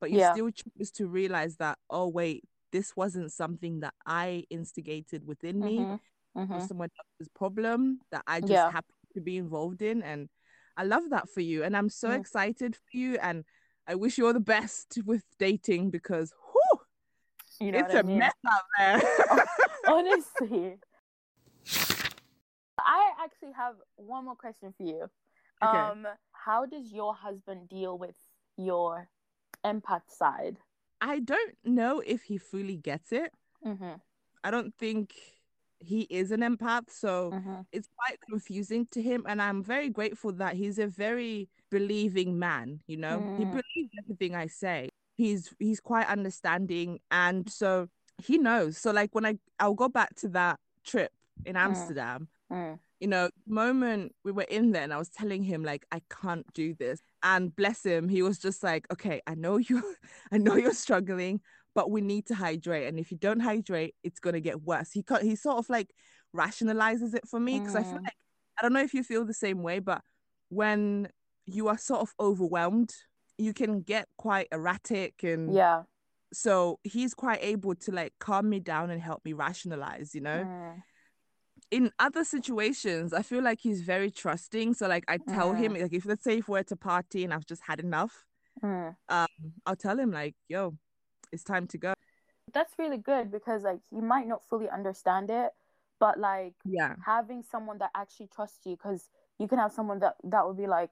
But 0.00 0.10
you 0.10 0.18
Yeah. 0.18 0.32
still 0.32 0.50
choose 0.50 0.90
to 0.92 1.06
realize 1.08 1.56
that, 1.58 1.78
oh 1.90 2.08
wait, 2.08 2.44
this 2.72 2.96
wasn't 2.96 3.32
something 3.32 3.80
that 3.80 3.94
I 4.06 4.44
instigated 4.50 5.26
within 5.26 5.62
me. 5.64 5.82
Mhm. 5.82 6.00
It 6.50 6.54
was 6.54 6.64
Mhm. 6.64 6.68
someone 6.68 6.90
else's 6.98 7.28
problem 7.34 8.00
that 8.10 8.22
I 8.26 8.40
just 8.40 8.62
Yeah. 8.62 8.70
happened 8.70 8.96
to 9.14 9.20
be 9.20 9.36
involved 9.36 9.82
in, 9.82 10.02
and 10.02 10.28
I 10.76 10.84
love 10.84 11.10
that 11.10 11.28
for 11.28 11.40
you. 11.40 11.62
And 11.64 11.76
I'm 11.76 11.88
so 11.90 12.10
Mm. 12.10 12.16
excited 12.16 12.76
for 12.76 12.96
you, 12.96 13.18
and 13.18 13.44
I 13.86 13.94
wish 13.94 14.18
you 14.18 14.26
all 14.26 14.32
the 14.32 14.40
best 14.40 14.98
with 15.06 15.24
dating 15.38 15.90
because, 15.90 16.32
You 17.60 17.72
know 17.72 17.78
it's 17.80 17.94
I 17.94 18.00
a 18.00 18.02
mean? 18.02 18.18
mess 18.18 18.32
out 18.48 18.62
there. 18.78 19.02
Honestly. 19.86 20.76
I 22.78 23.10
actually 23.22 23.52
have 23.56 23.74
one 23.96 24.24
more 24.24 24.34
question 24.36 24.74
for 24.76 24.82
you. 24.84 25.08
Okay. 25.62 25.78
Um, 25.78 26.06
how 26.32 26.66
does 26.66 26.92
your 26.92 27.14
husband 27.14 27.68
deal 27.68 27.96
with 27.98 28.16
your 28.56 29.08
empath 29.64 30.02
side? 30.08 30.58
I 31.00 31.20
don't 31.20 31.54
know 31.64 32.00
if 32.04 32.22
he 32.24 32.38
fully 32.38 32.76
gets 32.76 33.12
it. 33.12 33.32
Mm-hmm. 33.66 33.94
I 34.44 34.50
don't 34.50 34.74
think 34.78 35.14
he 35.78 36.02
is 36.02 36.30
an 36.32 36.40
empath, 36.40 36.90
so 36.90 37.30
Mm-hmm. 37.32 37.60
it's 37.72 37.88
quite 37.96 38.18
confusing 38.28 38.86
to 38.92 39.02
him. 39.02 39.24
And 39.28 39.40
I'm 39.40 39.62
very 39.62 39.88
grateful 39.88 40.32
that 40.34 40.56
he's 40.56 40.78
a 40.78 40.86
very 40.86 41.48
believing 41.70 42.38
man. 42.38 42.80
You 42.86 42.96
know, 42.98 43.34
he 43.36 43.44
Mm. 43.44 43.50
believes 43.50 43.90
everything 44.02 44.34
I 44.34 44.46
say. 44.48 44.88
He's 45.22 45.54
he's 45.58 45.80
quite 45.80 46.06
understanding, 46.08 46.98
and 47.10 47.48
so 47.50 47.88
he 48.18 48.38
knows. 48.38 48.78
So 48.78 48.90
like 48.90 49.14
when 49.14 49.24
I 49.26 49.38
I'll 49.58 49.74
go 49.74 49.88
back 49.88 50.14
to 50.16 50.28
that 50.30 50.58
trip 50.84 51.12
in 51.44 51.56
Amsterdam. 51.56 52.28
Mm. 52.52 52.78
You 53.00 53.08
know, 53.08 53.30
moment 53.46 54.14
we 54.24 54.30
were 54.32 54.42
in 54.48 54.72
there, 54.72 54.82
and 54.84 54.92
I 54.92 54.98
was 54.98 55.08
telling 55.10 55.42
him 55.42 55.64
like 55.64 55.84
I 55.90 56.00
can't 56.08 56.46
do 56.54 56.74
this, 56.74 57.00
and 57.22 57.54
bless 57.56 57.84
him, 57.84 58.08
he 58.08 58.22
was 58.22 58.38
just 58.38 58.62
like, 58.62 58.86
"Okay, 58.92 59.20
I 59.26 59.34
know 59.34 59.56
you, 59.68 59.82
I 60.32 60.38
know 60.38 60.56
you're 60.56 60.72
struggling, 60.72 61.40
but 61.74 61.90
we 61.90 62.00
need 62.00 62.26
to 62.26 62.34
hydrate, 62.34 62.86
and 62.88 62.98
if 63.00 63.10
you 63.10 63.18
don't 63.18 63.40
hydrate, 63.40 63.94
it's 64.04 64.20
gonna 64.20 64.40
get 64.40 64.62
worse." 64.62 64.92
He 64.92 65.02
ca- 65.02 65.18
he 65.22 65.34
sort 65.36 65.58
of 65.58 65.68
like 65.68 65.90
rationalizes 66.36 67.14
it 67.14 67.26
for 67.28 67.40
me 67.40 67.58
because 67.58 67.74
I 67.74 67.82
feel 67.84 67.98
Mm. 67.98 68.04
like 68.04 68.16
I 68.58 68.62
don't 68.62 68.72
know 68.72 68.82
if 68.82 68.94
you 68.94 69.02
feel 69.02 69.24
the 69.24 69.34
same 69.34 69.62
way, 69.62 69.80
but 69.80 70.02
when 70.50 71.08
you 71.46 71.68
are 71.68 71.78
sort 71.78 72.00
of 72.02 72.14
overwhelmed, 72.20 72.92
you 73.38 73.52
can 73.54 73.80
get 73.80 74.08
quite 74.16 74.48
erratic, 74.52 75.22
and 75.24 75.54
Yeah. 75.54 75.82
so 76.32 76.78
he's 76.84 77.14
quite 77.14 77.40
able 77.42 77.74
to 77.74 77.92
like 77.92 78.12
calm 78.18 78.48
me 78.48 78.60
down 78.60 78.90
and 78.90 79.00
help 79.00 79.24
me 79.24 79.32
rationalize, 79.32 80.14
you 80.14 80.20
know 80.20 80.44
Mm. 80.44 80.82
in 81.70 81.90
other 81.98 82.24
situations, 82.24 83.12
I 83.14 83.22
feel 83.22 83.42
like 83.42 83.60
he's 83.60 83.80
very 83.82 84.10
trusting. 84.10 84.74
So 84.74 84.88
like 84.88 85.04
I 85.08 85.18
tell 85.18 85.52
him, 85.54 85.74
like 85.74 85.92
if 85.92 86.04
let's 86.04 86.22
say 86.24 86.38
if 86.38 86.48
we're 86.48 86.58
at 86.58 86.70
a 86.72 86.76
party 86.76 87.24
and 87.24 87.32
I've 87.32 87.46
just 87.46 87.62
had 87.62 87.80
enough, 87.80 88.26
Mm. 88.62 88.94
um, 89.08 89.26
I'll 89.64 89.76
tell 89.76 89.98
him 89.98 90.10
like, 90.10 90.34
yo, 90.48 90.76
it's 91.32 91.44
time 91.44 91.66
to 91.68 91.78
go. 91.78 91.94
That's 92.52 92.74
really 92.78 92.98
good 92.98 93.30
because 93.30 93.62
like 93.62 93.80
you 93.90 94.02
might 94.02 94.28
not 94.28 94.44
fully 94.44 94.68
understand 94.68 95.30
it, 95.30 95.52
but 95.98 96.18
like 96.18 96.54
Yeah. 96.64 96.94
having 97.06 97.42
someone 97.42 97.78
that 97.78 97.90
actually 97.94 98.28
trusts 98.28 98.66
you 98.66 98.76
because 98.76 99.08
you 99.38 99.48
can 99.48 99.58
have 99.58 99.72
someone 99.72 100.00
that 100.00 100.16
that 100.24 100.46
would 100.46 100.58
be 100.58 100.66
like, 100.66 100.90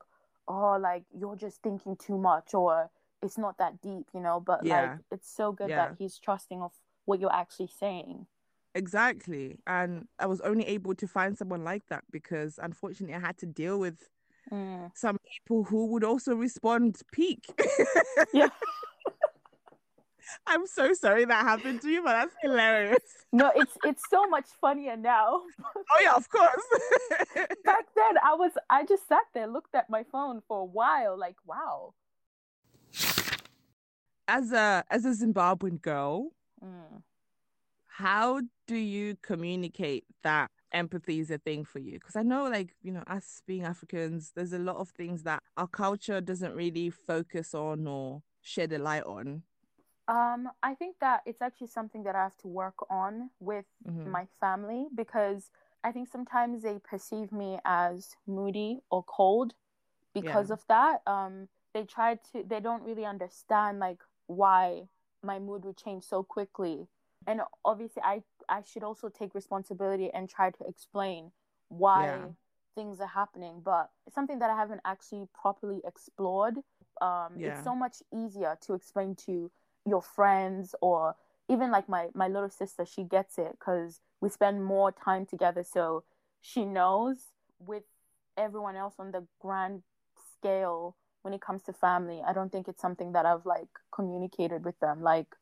oh, 0.49 0.79
like 0.81 1.05
you're 1.17 1.37
just 1.37 1.63
thinking 1.63 1.97
too 1.97 2.19
much 2.19 2.55
or 2.55 2.91
it's 3.23 3.37
not 3.39 3.59
that 3.59 3.81
deep, 3.81 4.07
you 4.15 4.21
know. 4.21 4.41
But 4.41 4.65
Yeah. 4.65 4.83
like 4.83 4.99
it's 5.11 5.31
so 5.31 5.53
good 5.53 5.69
Yeah. 5.71 5.77
that 5.89 5.97
he's 5.99 6.19
trusting 6.19 6.63
of 6.63 6.73
what 7.05 7.21
you're 7.21 7.33
actually 7.33 7.69
saying. 7.69 8.27
Exactly. 8.75 9.59
And 9.67 10.07
I 10.19 10.27
was 10.27 10.41
only 10.43 10.65
able 10.67 10.95
to 10.95 11.07
find 11.09 11.37
someone 11.37 11.65
like 11.65 11.87
that 11.89 12.05
because 12.11 12.59
unfortunately 12.63 13.17
I 13.17 13.21
had 13.21 13.39
to 13.39 13.47
deal 13.47 13.79
with 13.79 14.09
Mm. 14.51 14.91
some 14.97 15.19
people 15.31 15.65
who 15.65 15.87
would 15.87 16.03
also 16.03 16.35
respond 16.35 17.01
peak. 17.13 17.47
Yeah. 18.33 18.49
I'm 20.47 20.67
so 20.67 20.93
sorry 20.95 21.25
that 21.25 21.45
happened 21.45 21.81
to 21.83 21.89
you, 21.89 22.03
but 22.03 22.13
that's 22.13 22.35
hilarious. 22.43 23.03
No, 23.33 23.53
it's 23.55 23.79
it's 23.85 24.03
so 24.11 24.27
much 24.27 24.47
funnier 24.61 24.97
now. 24.97 25.43
Oh 25.77 26.01
yeah, 26.03 26.15
of 26.17 26.29
course. 26.29 26.65
Back 27.65 27.87
then, 27.95 28.19
I 28.25 28.35
was 28.35 28.51
I 28.69 28.85
just 28.85 29.07
sat 29.09 29.23
there, 29.35 29.47
looked 29.47 29.75
at 29.77 29.89
my 29.89 30.03
phone 30.11 30.43
for 30.49 30.63
a 30.63 30.65
while, 30.65 31.17
like, 31.17 31.37
wow. 31.47 31.95
as 34.27 34.53
a 34.53 34.85
as 34.91 35.05
a 35.05 35.11
Zimbabwean 35.11 35.81
girl, 35.81 36.31
Mm. 36.63 37.03
how 37.87 38.41
do 38.67 38.77
you 38.77 39.17
communicate 39.23 40.05
that 40.23 40.51
empathy 40.73 41.21
is 41.21 41.31
a 41.31 41.39
thing 41.39 41.65
for 41.65 41.79
you? 41.79 41.95
Because 42.01 42.17
I 42.17 42.23
know, 42.23 42.45
like, 42.49 42.75
you 42.83 42.93
know, 42.93 43.03
us 43.07 43.43
being 43.47 43.63
Africans, 43.65 44.33
there's 44.35 44.53
a 44.53 44.59
lot 44.59 44.77
of 44.77 44.91
things 44.91 45.23
that 45.23 45.43
our 45.57 45.67
culture 45.69 46.21
doesn't 46.21 46.55
really 46.55 46.91
focus 46.91 47.55
on 47.55 47.87
or 47.87 48.23
shed 48.43 48.73
a 48.73 48.79
light 48.79 49.05
on. 49.05 49.43
Um, 50.11 50.51
I 50.63 50.75
think 50.75 50.97
that 51.01 51.23
it's 51.27 51.41
actually 51.41 51.69
something 51.69 52.03
that 52.05 52.17
I 52.17 52.25
have 52.25 52.37
to 52.39 52.49
work 52.49 52.91
on 52.91 53.31
with 53.41 53.67
Mhm. 53.87 54.05
my 54.05 54.27
family 54.41 54.89
because 54.95 55.51
I 55.85 55.93
think 55.93 56.09
sometimes 56.09 56.63
they 56.63 56.79
perceive 56.81 57.33
me 57.33 57.61
as 57.65 58.17
moody 58.27 58.81
or 58.91 59.05
cold 59.05 59.55
because 60.15 60.51
Yeah. 60.51 60.57
of 60.57 60.65
that. 60.69 61.03
Um, 61.07 61.49
they 61.75 61.85
try 61.85 62.17
to 62.33 62.45
they 62.45 62.61
don't 62.61 62.83
really 62.83 63.07
understand 63.07 63.79
like 63.81 64.01
why 64.27 64.89
my 65.23 65.39
mood 65.39 65.65
would 65.65 65.77
change 65.79 66.05
so 66.05 66.23
quickly. 66.25 66.89
And 67.27 67.43
obviously 67.65 68.03
I 68.03 68.23
I 68.49 68.63
should 68.63 68.83
also 68.85 69.09
take 69.09 69.35
responsibility 69.35 70.11
and 70.13 70.29
try 70.29 70.51
to 70.51 70.65
explain 70.67 71.33
why 71.69 72.07
Yeah. 72.07 72.31
things 72.75 73.01
are 73.01 73.07
happening, 73.09 73.61
but 73.65 73.91
it's 74.07 74.15
something 74.15 74.41
that 74.41 74.51
I 74.51 74.57
haven't 74.57 74.81
actually 74.85 75.29
properly 75.41 75.81
explored. 75.85 76.57
Um, 77.01 77.41
Yeah. 77.41 77.51
it's 77.51 77.63
so 77.63 77.75
much 77.75 78.03
easier 78.13 78.59
to 78.63 78.75
explain 78.75 79.15
to 79.27 79.51
your 79.87 80.03
friends 80.03 80.75
or 80.81 81.17
even 81.49 81.71
like 81.71 81.89
my 81.89 82.09
my 82.15 82.29
little 82.29 82.51
sister 82.51 82.85
she 82.85 83.03
gets 83.03 83.39
it 83.39 83.57
because 83.59 84.01
we 84.21 84.29
spend 84.29 84.65
more 84.65 84.93
time 84.93 85.27
together. 85.27 85.65
So 85.65 86.05
she 86.41 86.65
knows 86.65 87.17
with 87.59 87.85
everyone 88.37 88.77
else 88.77 88.95
on 88.99 89.11
the 89.13 89.27
grand 89.41 89.83
scale 90.37 90.97
when 91.23 91.35
it 91.35 91.41
comes 91.41 91.63
to 91.63 91.73
family 91.73 92.23
i 92.27 92.33
don't 92.33 92.51
think 92.51 92.67
it's 92.69 92.81
something 92.81 93.13
that 93.13 93.27
i've 93.27 93.45
like 93.45 93.69
communicated 93.93 94.65
with 94.65 94.79
them 94.81 95.03
like 95.03 95.37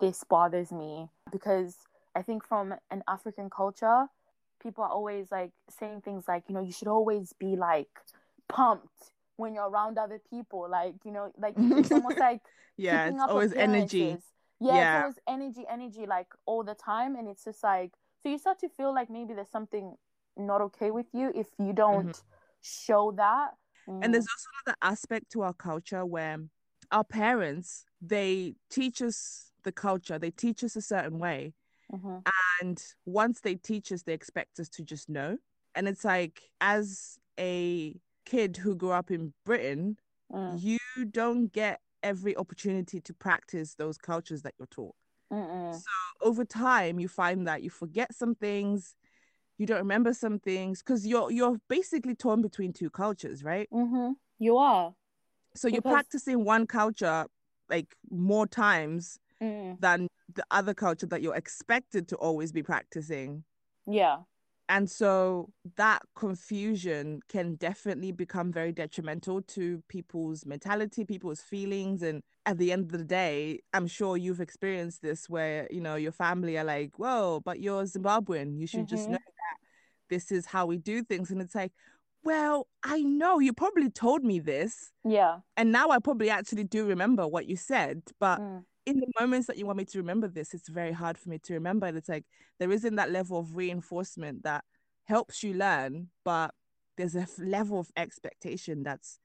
this 0.00 0.24
bothers 0.24 0.72
me. 0.72 1.08
Because 1.30 1.76
i 2.14 2.22
think 2.22 2.44
from 2.44 2.74
an 2.90 3.02
african 3.08 3.48
culture 3.48 4.06
people 4.62 4.84
are 4.84 4.90
always 4.90 5.30
like 5.30 5.50
saying 5.68 6.00
things 6.00 6.24
like 6.28 6.44
you 6.48 6.54
know 6.54 6.60
you 6.60 6.72
should 6.72 6.88
always 6.88 7.32
be 7.38 7.56
like 7.56 7.88
pumped 8.48 9.11
when 9.36 9.54
you're 9.54 9.68
around 9.68 9.98
other 9.98 10.20
people 10.30 10.68
like 10.70 10.94
you 11.04 11.10
know 11.10 11.32
like 11.38 11.54
it's 11.58 11.92
almost 11.92 12.18
like 12.18 12.40
Yeah, 12.76 13.08
it's 13.08 13.22
always 13.28 13.52
energy. 13.52 14.16
Yeah, 14.60 14.76
Yeah. 14.76 14.94
it's 14.96 15.02
always 15.02 15.18
energy, 15.26 15.64
energy, 15.68 16.06
like 16.06 16.28
all 16.46 16.62
the 16.62 16.74
time, 16.74 17.16
and 17.16 17.28
it's 17.28 17.44
just 17.44 17.62
like 17.62 17.92
so 18.22 18.28
you 18.28 18.38
start 18.38 18.60
to 18.60 18.68
feel 18.68 18.94
like 18.94 19.10
maybe 19.10 19.34
there's 19.34 19.50
something 19.50 19.96
not 20.36 20.60
okay 20.60 20.90
with 20.90 21.06
you 21.12 21.32
if 21.34 21.48
you 21.58 21.72
don't 21.72 22.20
show 22.62 23.12
that. 23.16 23.50
Mm-hmm. 23.88 24.04
And 24.04 24.14
there's 24.14 24.26
also 24.26 24.48
another 24.64 24.76
aspect 24.80 25.30
to 25.32 25.42
our 25.42 25.52
culture 25.52 26.06
where 26.06 26.38
our 26.90 27.04
parents, 27.04 27.84
they 28.00 28.54
teach 28.70 29.02
us 29.02 29.50
the 29.64 29.72
culture, 29.72 30.18
they 30.18 30.30
teach 30.30 30.62
us 30.62 30.76
a 30.76 30.82
certain 30.82 31.18
way. 31.18 31.54
Mhm. 31.92 32.22
And 32.60 32.82
once 33.04 33.40
they 33.40 33.56
teach 33.56 33.92
us, 33.92 34.02
they 34.02 34.14
expect 34.14 34.60
us 34.60 34.68
to 34.70 34.82
just 34.82 35.08
know. 35.08 35.38
And 35.74 35.88
it's 35.88 36.04
like, 36.04 36.40
as 36.60 37.18
a 37.38 37.96
kid 38.24 38.56
who 38.58 38.74
grew 38.74 38.90
up 38.92 39.10
in 39.10 39.34
Britain, 39.44 39.96
Mm, 40.32 40.58
you 40.62 40.78
don't 41.10 41.52
get 41.52 41.80
every 42.02 42.34
opportunity 42.36 43.00
to 43.00 43.12
practice 43.14 43.74
those 43.74 43.98
cultures 43.98 44.42
that 44.42 44.54
you're 44.58 44.66
taught. 44.66 44.94
mm, 45.30 45.46
mm. 45.46 45.82
Over 46.20 46.44
time, 46.44 46.98
you 46.98 47.08
find 47.08 47.46
that 47.46 47.62
you 47.62 47.70
forget 47.70 48.14
some 48.14 48.34
things, 48.34 48.94
you 49.58 49.66
don't 49.66 49.78
remember 49.78 50.14
some 50.14 50.38
things, 50.38 50.82
because 50.82 51.06
you're 51.06 51.30
you're 51.30 51.58
basically 51.68 52.14
torn 52.14 52.40
between 52.42 52.72
two 52.72 52.90
cultures, 52.90 53.44
right? 53.44 53.68
Mhm. 53.70 54.14
You 54.38 54.56
are. 54.56 54.94
So 55.54 55.68
you're 55.68 55.82
practicing 55.82 56.44
one 56.44 56.66
culture 56.66 57.26
like 57.68 57.94
more 58.10 58.46
times 58.46 59.18
Mm. 59.40 59.78
than 59.80 60.08
the 60.34 60.44
other 60.50 60.72
culture 60.74 61.06
that 61.06 61.20
you're 61.22 61.34
expected 61.36 62.08
to 62.08 62.16
always 62.16 62.52
be 62.52 62.62
practicing. 62.62 63.44
Yeah. 63.86 64.22
And 64.68 64.90
so 64.90 65.50
that 65.76 66.02
confusion 66.14 67.20
can 67.28 67.56
definitely 67.56 68.12
become 68.12 68.52
very 68.52 68.72
detrimental 68.72 69.42
to 69.42 69.82
people's 69.88 70.46
mentality, 70.46 71.04
people's 71.04 71.40
feelings. 71.42 72.02
And 72.02 72.22
at 72.46 72.58
the 72.58 72.72
end 72.72 72.84
of 72.92 72.98
the 72.98 73.04
day, 73.04 73.60
I'm 73.74 73.86
sure 73.86 74.16
you've 74.16 74.40
experienced 74.40 75.02
this 75.02 75.28
where, 75.28 75.68
you 75.70 75.80
know, 75.80 75.96
your 75.96 76.12
family 76.12 76.56
are 76.56 76.64
like, 76.64 76.98
whoa, 76.98 77.40
but 77.44 77.60
you're 77.60 77.84
Zimbabwean. 77.84 78.58
You 78.58 78.66
should 78.66 78.86
just 78.88 79.08
Mhm. 79.08 79.12
know 79.12 79.18
that 79.18 79.56
this 80.08 80.32
is 80.32 80.46
how 80.46 80.66
we 80.66 80.78
do 80.78 81.02
things. 81.02 81.30
And 81.30 81.42
it's 81.42 81.54
like, 81.54 81.72
well, 82.24 82.66
I 82.82 83.02
know 83.02 83.40
you 83.40 83.52
probably 83.52 83.90
told 83.90 84.24
me 84.24 84.38
this. 84.38 84.92
Yeah. 85.04 85.40
And 85.56 85.70
now 85.72 85.90
I 85.90 85.98
probably 85.98 86.30
actually 86.30 86.64
do 86.64 86.86
remember 86.86 87.26
what 87.28 87.46
you 87.46 87.56
said. 87.56 88.02
But 88.18 88.40
Mm. 88.40 88.64
In 88.86 88.98
the 88.98 89.06
moments 89.20 89.46
that 89.46 89.56
you 89.58 89.66
want 89.66 89.78
me 89.78 89.84
to 89.86 89.98
remember 89.98 90.28
this, 90.28 90.54
it's 90.54 90.68
very 90.68 90.92
hard 90.92 91.16
for 91.16 91.28
me 91.28 91.38
to 91.40 91.54
remember. 91.54 91.86
And 91.86 91.96
it's 91.96 92.08
like 92.08 92.24
there 92.58 92.72
isn't 92.72 92.96
that 92.96 93.10
level 93.10 93.38
of 93.38 93.56
reinforcement 93.56 94.42
that 94.42 94.64
helps 95.04 95.42
you 95.42 95.54
learn, 95.54 96.08
but 96.24 96.54
there's 96.96 97.14
a 97.14 97.26
level 97.38 97.78
of 97.78 97.90
expectation 97.96 98.82
that's 98.82 99.18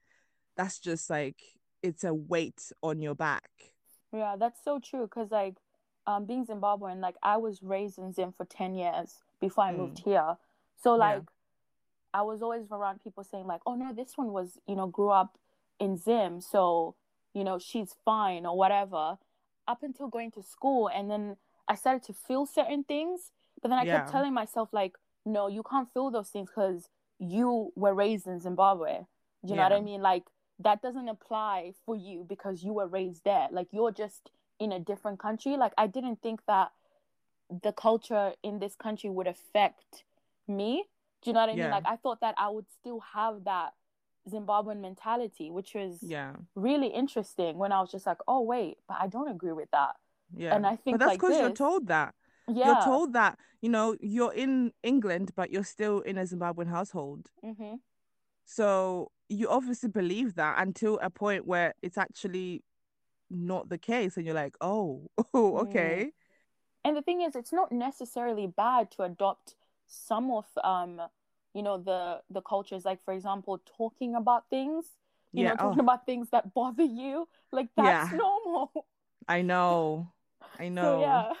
that's 0.56 0.78
just 0.78 1.10
like 1.10 1.36
it's 1.82 2.04
a 2.04 2.14
weight 2.14 2.72
on 2.82 3.00
your 3.00 3.14
back. 3.14 3.50
Yeah, 4.12 4.36
that's 4.38 4.62
so 4.64 4.78
true. 4.80 5.06
Cause 5.06 5.30
like, 5.30 5.56
um, 6.06 6.24
being 6.24 6.46
Zimbabwean, 6.46 7.00
like 7.00 7.16
I 7.22 7.36
was 7.36 7.62
raised 7.62 7.98
in 7.98 8.12
Zim 8.12 8.32
for 8.36 8.46
ten 8.46 8.74
years 8.74 9.18
before 9.40 9.64
I 9.64 9.72
Mm. 9.72 9.76
moved 9.78 9.98
here. 10.04 10.36
So 10.82 10.92
Yeah. 10.94 10.98
like, 11.00 11.22
I 12.14 12.22
was 12.22 12.42
always 12.42 12.66
around 12.72 13.02
people 13.02 13.22
saying 13.22 13.46
like, 13.46 13.60
"Oh 13.66 13.74
no, 13.74 13.92
this 13.92 14.16
one 14.16 14.32
was 14.32 14.58
you 14.66 14.76
know 14.76 14.86
grew 14.86 15.10
up 15.10 15.36
in 15.78 15.96
Zim, 15.96 16.40
so 16.40 16.94
you 17.34 17.44
know 17.44 17.58
she's 17.58 17.94
fine 18.04 18.46
or 18.46 18.56
whatever." 18.56 19.18
Up 19.68 19.82
until 19.82 20.08
going 20.08 20.30
to 20.32 20.42
school, 20.42 20.88
and 20.88 21.10
then 21.10 21.36
I 21.68 21.74
started 21.76 22.02
to 22.04 22.12
feel 22.14 22.46
certain 22.46 22.82
things, 22.82 23.30
but 23.60 23.68
then 23.68 23.78
I 23.78 23.84
kept 23.98 24.10
telling 24.12 24.32
myself 24.34 24.70
like, 24.72 24.96
"No, 25.24 25.46
you 25.46 25.62
can't 25.62 25.92
feel 25.92 26.10
those 26.10 26.30
things 26.30 26.48
because 26.50 26.88
you 27.18 27.72
were 27.76 27.94
raised 27.94 28.26
in 28.26 28.40
Zimbabwe." 28.40 29.04
Do 29.44 29.50
you 29.50 29.56
know 29.56 29.62
what 29.64 29.72
I 29.72 29.80
mean? 29.84 30.02
Like 30.02 30.24
that 30.58 30.82
doesn't 30.82 31.08
apply 31.08 31.74
for 31.84 31.94
you 31.94 32.24
because 32.28 32.64
you 32.64 32.72
were 32.72 32.86
raised 32.88 33.22
there. 33.24 33.46
Like 33.52 33.68
you're 33.70 33.92
just 33.92 34.30
in 34.58 34.72
a 34.72 34.80
different 34.80 35.18
country. 35.20 35.56
Like 35.56 35.72
I 35.78 35.86
didn't 35.86 36.20
think 36.22 36.40
that 36.46 36.72
the 37.62 37.72
culture 37.72 38.32
in 38.42 38.58
this 38.58 38.74
country 38.74 39.10
would 39.10 39.26
affect 39.26 40.04
me. 40.48 40.84
Do 41.22 41.30
you 41.30 41.34
know 41.34 41.40
what 41.40 41.50
I 41.50 41.52
mean? 41.52 41.70
Like 41.70 41.86
I 41.86 41.96
thought 41.96 42.20
that 42.20 42.34
I 42.38 42.48
would 42.48 42.66
still 42.80 43.00
have 43.14 43.44
that 43.44 43.74
Zimbabwean 44.28 44.80
mentality, 44.80 45.50
which 45.50 45.74
was 45.74 45.98
Yeah. 46.02 46.32
really 46.54 46.88
interesting 46.88 47.58
when 47.58 47.72
I 47.72 47.80
was 47.80 47.90
just 47.90 48.06
like, 48.06 48.18
oh 48.26 48.40
wait, 48.42 48.78
but 48.88 48.98
I 49.00 49.06
don't 49.06 49.28
agree 49.28 49.52
with 49.52 49.70
that. 49.72 49.96
Yeah. 50.36 50.56
And 50.56 50.66
I 50.66 50.76
think 50.76 50.98
but 50.98 50.98
that's 50.98 51.08
like 51.10 51.20
because 51.20 51.38
you're 51.40 51.50
told 51.54 51.88
that. 51.88 52.14
Yeah. 52.48 52.66
You're 52.66 52.84
told 52.84 53.12
that, 53.14 53.38
you 53.60 53.68
know, 53.68 53.96
you're 54.00 54.32
in 54.32 54.72
England, 54.82 55.32
but 55.36 55.50
you're 55.50 55.64
still 55.64 56.00
in 56.00 56.18
a 56.18 56.22
Zimbabwean 56.22 56.68
household. 56.68 57.30
hmm 57.42 57.74
So 58.44 59.10
you 59.28 59.48
obviously 59.48 59.88
believe 59.90 60.34
that 60.34 60.58
until 60.58 60.98
a 61.02 61.10
point 61.10 61.46
where 61.46 61.74
it's 61.82 61.98
actually 61.98 62.62
not 63.30 63.68
the 63.68 63.78
case, 63.78 64.16
and 64.16 64.24
you're 64.24 64.34
like, 64.34 64.56
oh, 64.60 65.10
oh, 65.34 65.52
Mm. 65.52 65.62
okay, 65.68 66.12
And 66.84 66.96
the 66.96 67.02
thing 67.02 67.20
is, 67.20 67.36
it's 67.36 67.52
not 67.52 67.70
necessarily 67.72 68.46
bad 68.46 68.90
to 68.92 69.02
adopt 69.02 69.56
some 69.86 70.30
of 70.30 70.46
um, 70.64 71.00
you 71.58 71.64
know, 71.64 71.76
the 71.76 72.20
the 72.30 72.40
cultures. 72.40 72.84
Like 72.84 73.02
for 73.04 73.12
example, 73.12 73.60
talking 73.76 74.14
about 74.14 74.48
things. 74.48 74.84
You 75.32 75.42
yeah. 75.42 75.50
know, 75.50 75.56
Oh, 75.58 75.62
talking 75.70 75.80
about 75.80 76.06
things 76.06 76.28
that 76.30 76.54
bother 76.54 76.84
you. 76.84 77.28
Like 77.50 77.68
that's 77.76 78.12
Yeah. 78.12 78.16
normal. 78.16 78.86
I 79.28 79.42
know, 79.42 80.12
I 80.58 80.68
know. 80.76 80.82
So 80.82 81.00
yeah. 81.02 81.32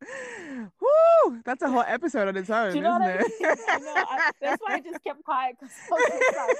Woo! 0.80 1.42
That's 1.44 1.62
a 1.62 1.68
whole 1.68 1.84
episode 1.86 2.28
on 2.28 2.36
its 2.36 2.48
own, 2.48 2.72
Do 2.72 2.78
you 2.78 2.84
know 2.84 2.96
isn't 2.96 3.02
I 3.02 3.16
it? 3.16 3.32
mean? 3.40 3.56
I 3.68 3.78
know. 3.80 4.04
I, 4.08 4.18
that's 4.40 4.60
why 4.62 4.76
I 4.76 4.80
just 4.80 5.04
kept 5.04 5.22
quiet 5.24 5.56
because 5.60 5.74
I 5.92 5.94
was 5.94 6.24
like, 6.36 6.56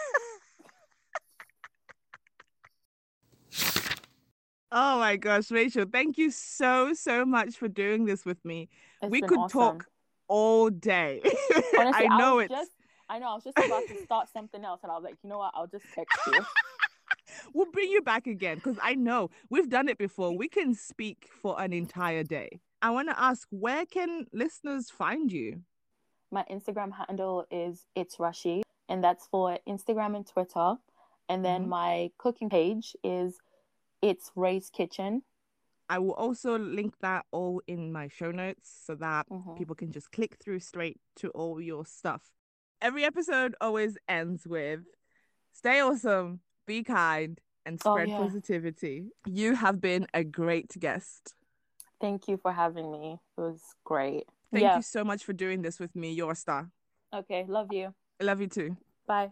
Oh 4.73 4.99
my 4.99 5.16
gosh, 5.16 5.51
Rachel, 5.51 5.87
thank 5.91 6.18
you 6.18 6.31
so, 6.31 6.93
so 6.93 7.25
much 7.25 7.57
for 7.57 7.68
doing 7.68 8.05
this 8.05 8.27
with 8.27 8.45
me. 8.45 8.68
it's 9.01 9.11
we 9.11 9.23
could 9.23 9.39
awesome. 9.39 9.59
talk 9.59 9.87
all 10.29 10.70
day. 10.70 11.20
Honestly, 11.79 12.07
I 12.09 12.18
know 12.18 12.37
was 12.37 12.45
it's 12.47 12.55
just 12.55 12.70
I 13.09 13.18
know 13.18 13.31
I 13.31 13.35
was 13.35 13.45
just 13.45 13.59
about 13.59 13.87
to 13.89 14.03
start 14.03 14.29
something 14.33 14.64
else 14.64 14.81
and 14.83 14.91
I 14.91 14.95
was 14.97 15.05
like, 15.05 15.16
you 15.22 15.31
know 15.31 15.39
what, 15.39 15.53
I'll 15.55 15.66
just 15.68 15.85
text 15.95 16.18
you. 16.27 16.45
we'll 17.55 17.70
bring 17.70 17.91
you 17.91 18.03
back 18.03 18.27
again 18.27 18.57
because 18.57 18.79
I 18.83 18.95
know 18.95 19.31
we've 19.49 19.68
done 19.68 19.89
it 19.89 19.99
before. 19.99 20.37
We 20.37 20.49
can 20.49 20.74
speak 20.74 21.29
for 21.41 21.61
an 21.61 21.72
entire 21.72 22.24
day. 22.24 22.61
I 22.83 22.91
want 22.91 23.09
to 23.09 23.20
ask, 23.20 23.47
where 23.51 23.87
can 23.87 24.27
listeners 24.33 24.91
find 24.91 25.31
you? 25.33 25.62
My 26.31 26.45
Instagram 26.51 26.93
handle 26.93 27.47
is 27.51 27.87
it's 27.95 28.16
Rashi, 28.16 28.62
and 28.89 29.03
that's 29.03 29.27
for 29.29 29.59
Instagram 29.68 30.16
and 30.16 30.27
Twitter. 30.27 30.74
And 31.29 31.45
then 31.45 31.62
mm-hmm. 31.62 31.70
my 31.70 32.11
cooking 32.18 32.51
page 32.51 32.95
is 33.03 33.39
it's 34.03 34.31
Rae's 34.37 34.70
Kitchen. 34.70 35.22
I 35.89 35.99
will 35.99 36.14
also 36.14 36.59
link 36.59 36.95
that 37.01 37.26
all 37.30 37.62
in 37.66 37.93
my 37.93 38.09
show 38.09 38.30
notes 38.30 38.82
so 38.84 38.95
that 38.97 39.28
mm-hmm. 39.28 39.55
people 39.55 39.74
can 39.74 39.93
just 39.93 40.11
click 40.11 40.37
through 40.43 40.61
straight 40.61 40.99
to 41.16 41.30
all 41.30 41.61
your 41.61 41.87
stuff. 41.87 42.22
Every 42.82 43.05
episode 43.05 43.55
always 43.61 43.97
ends 44.09 44.47
with 44.47 44.80
stay 45.53 45.80
awesome, 45.80 46.41
be 46.66 46.82
kind, 46.82 47.41
and 47.64 47.80
oh, 47.84 47.93
spread 47.93 48.09
oh, 48.09 48.12
yeah. 48.12 48.18
positivity. 48.18 49.05
You 49.26 49.55
have 49.55 49.80
been 49.80 50.07
a 50.12 50.24
great 50.24 50.72
guest. 50.78 51.34
Thank 52.01 52.28
you 52.28 52.37
for 52.37 52.53
having 52.53 52.91
me. 52.91 53.18
It 53.39 53.41
was 53.41 53.61
great. 53.84 54.24
Thank 54.53 54.62
yeah. 54.62 54.76
you 54.76 54.82
so 54.82 55.05
much 55.05 55.24
for 55.24 55.32
doing 55.32 55.62
this 55.62 55.80
with 55.80 55.95
me. 55.97 56.12
You're 56.12 56.32
a 56.32 56.37
star. 56.37 56.70
Okay, 57.14 57.45
love 57.49 57.68
you. 57.72 57.95
I 58.20 58.24
love 58.24 58.41
you 58.41 58.49
too. 58.49 58.76
Bye. 59.07 59.30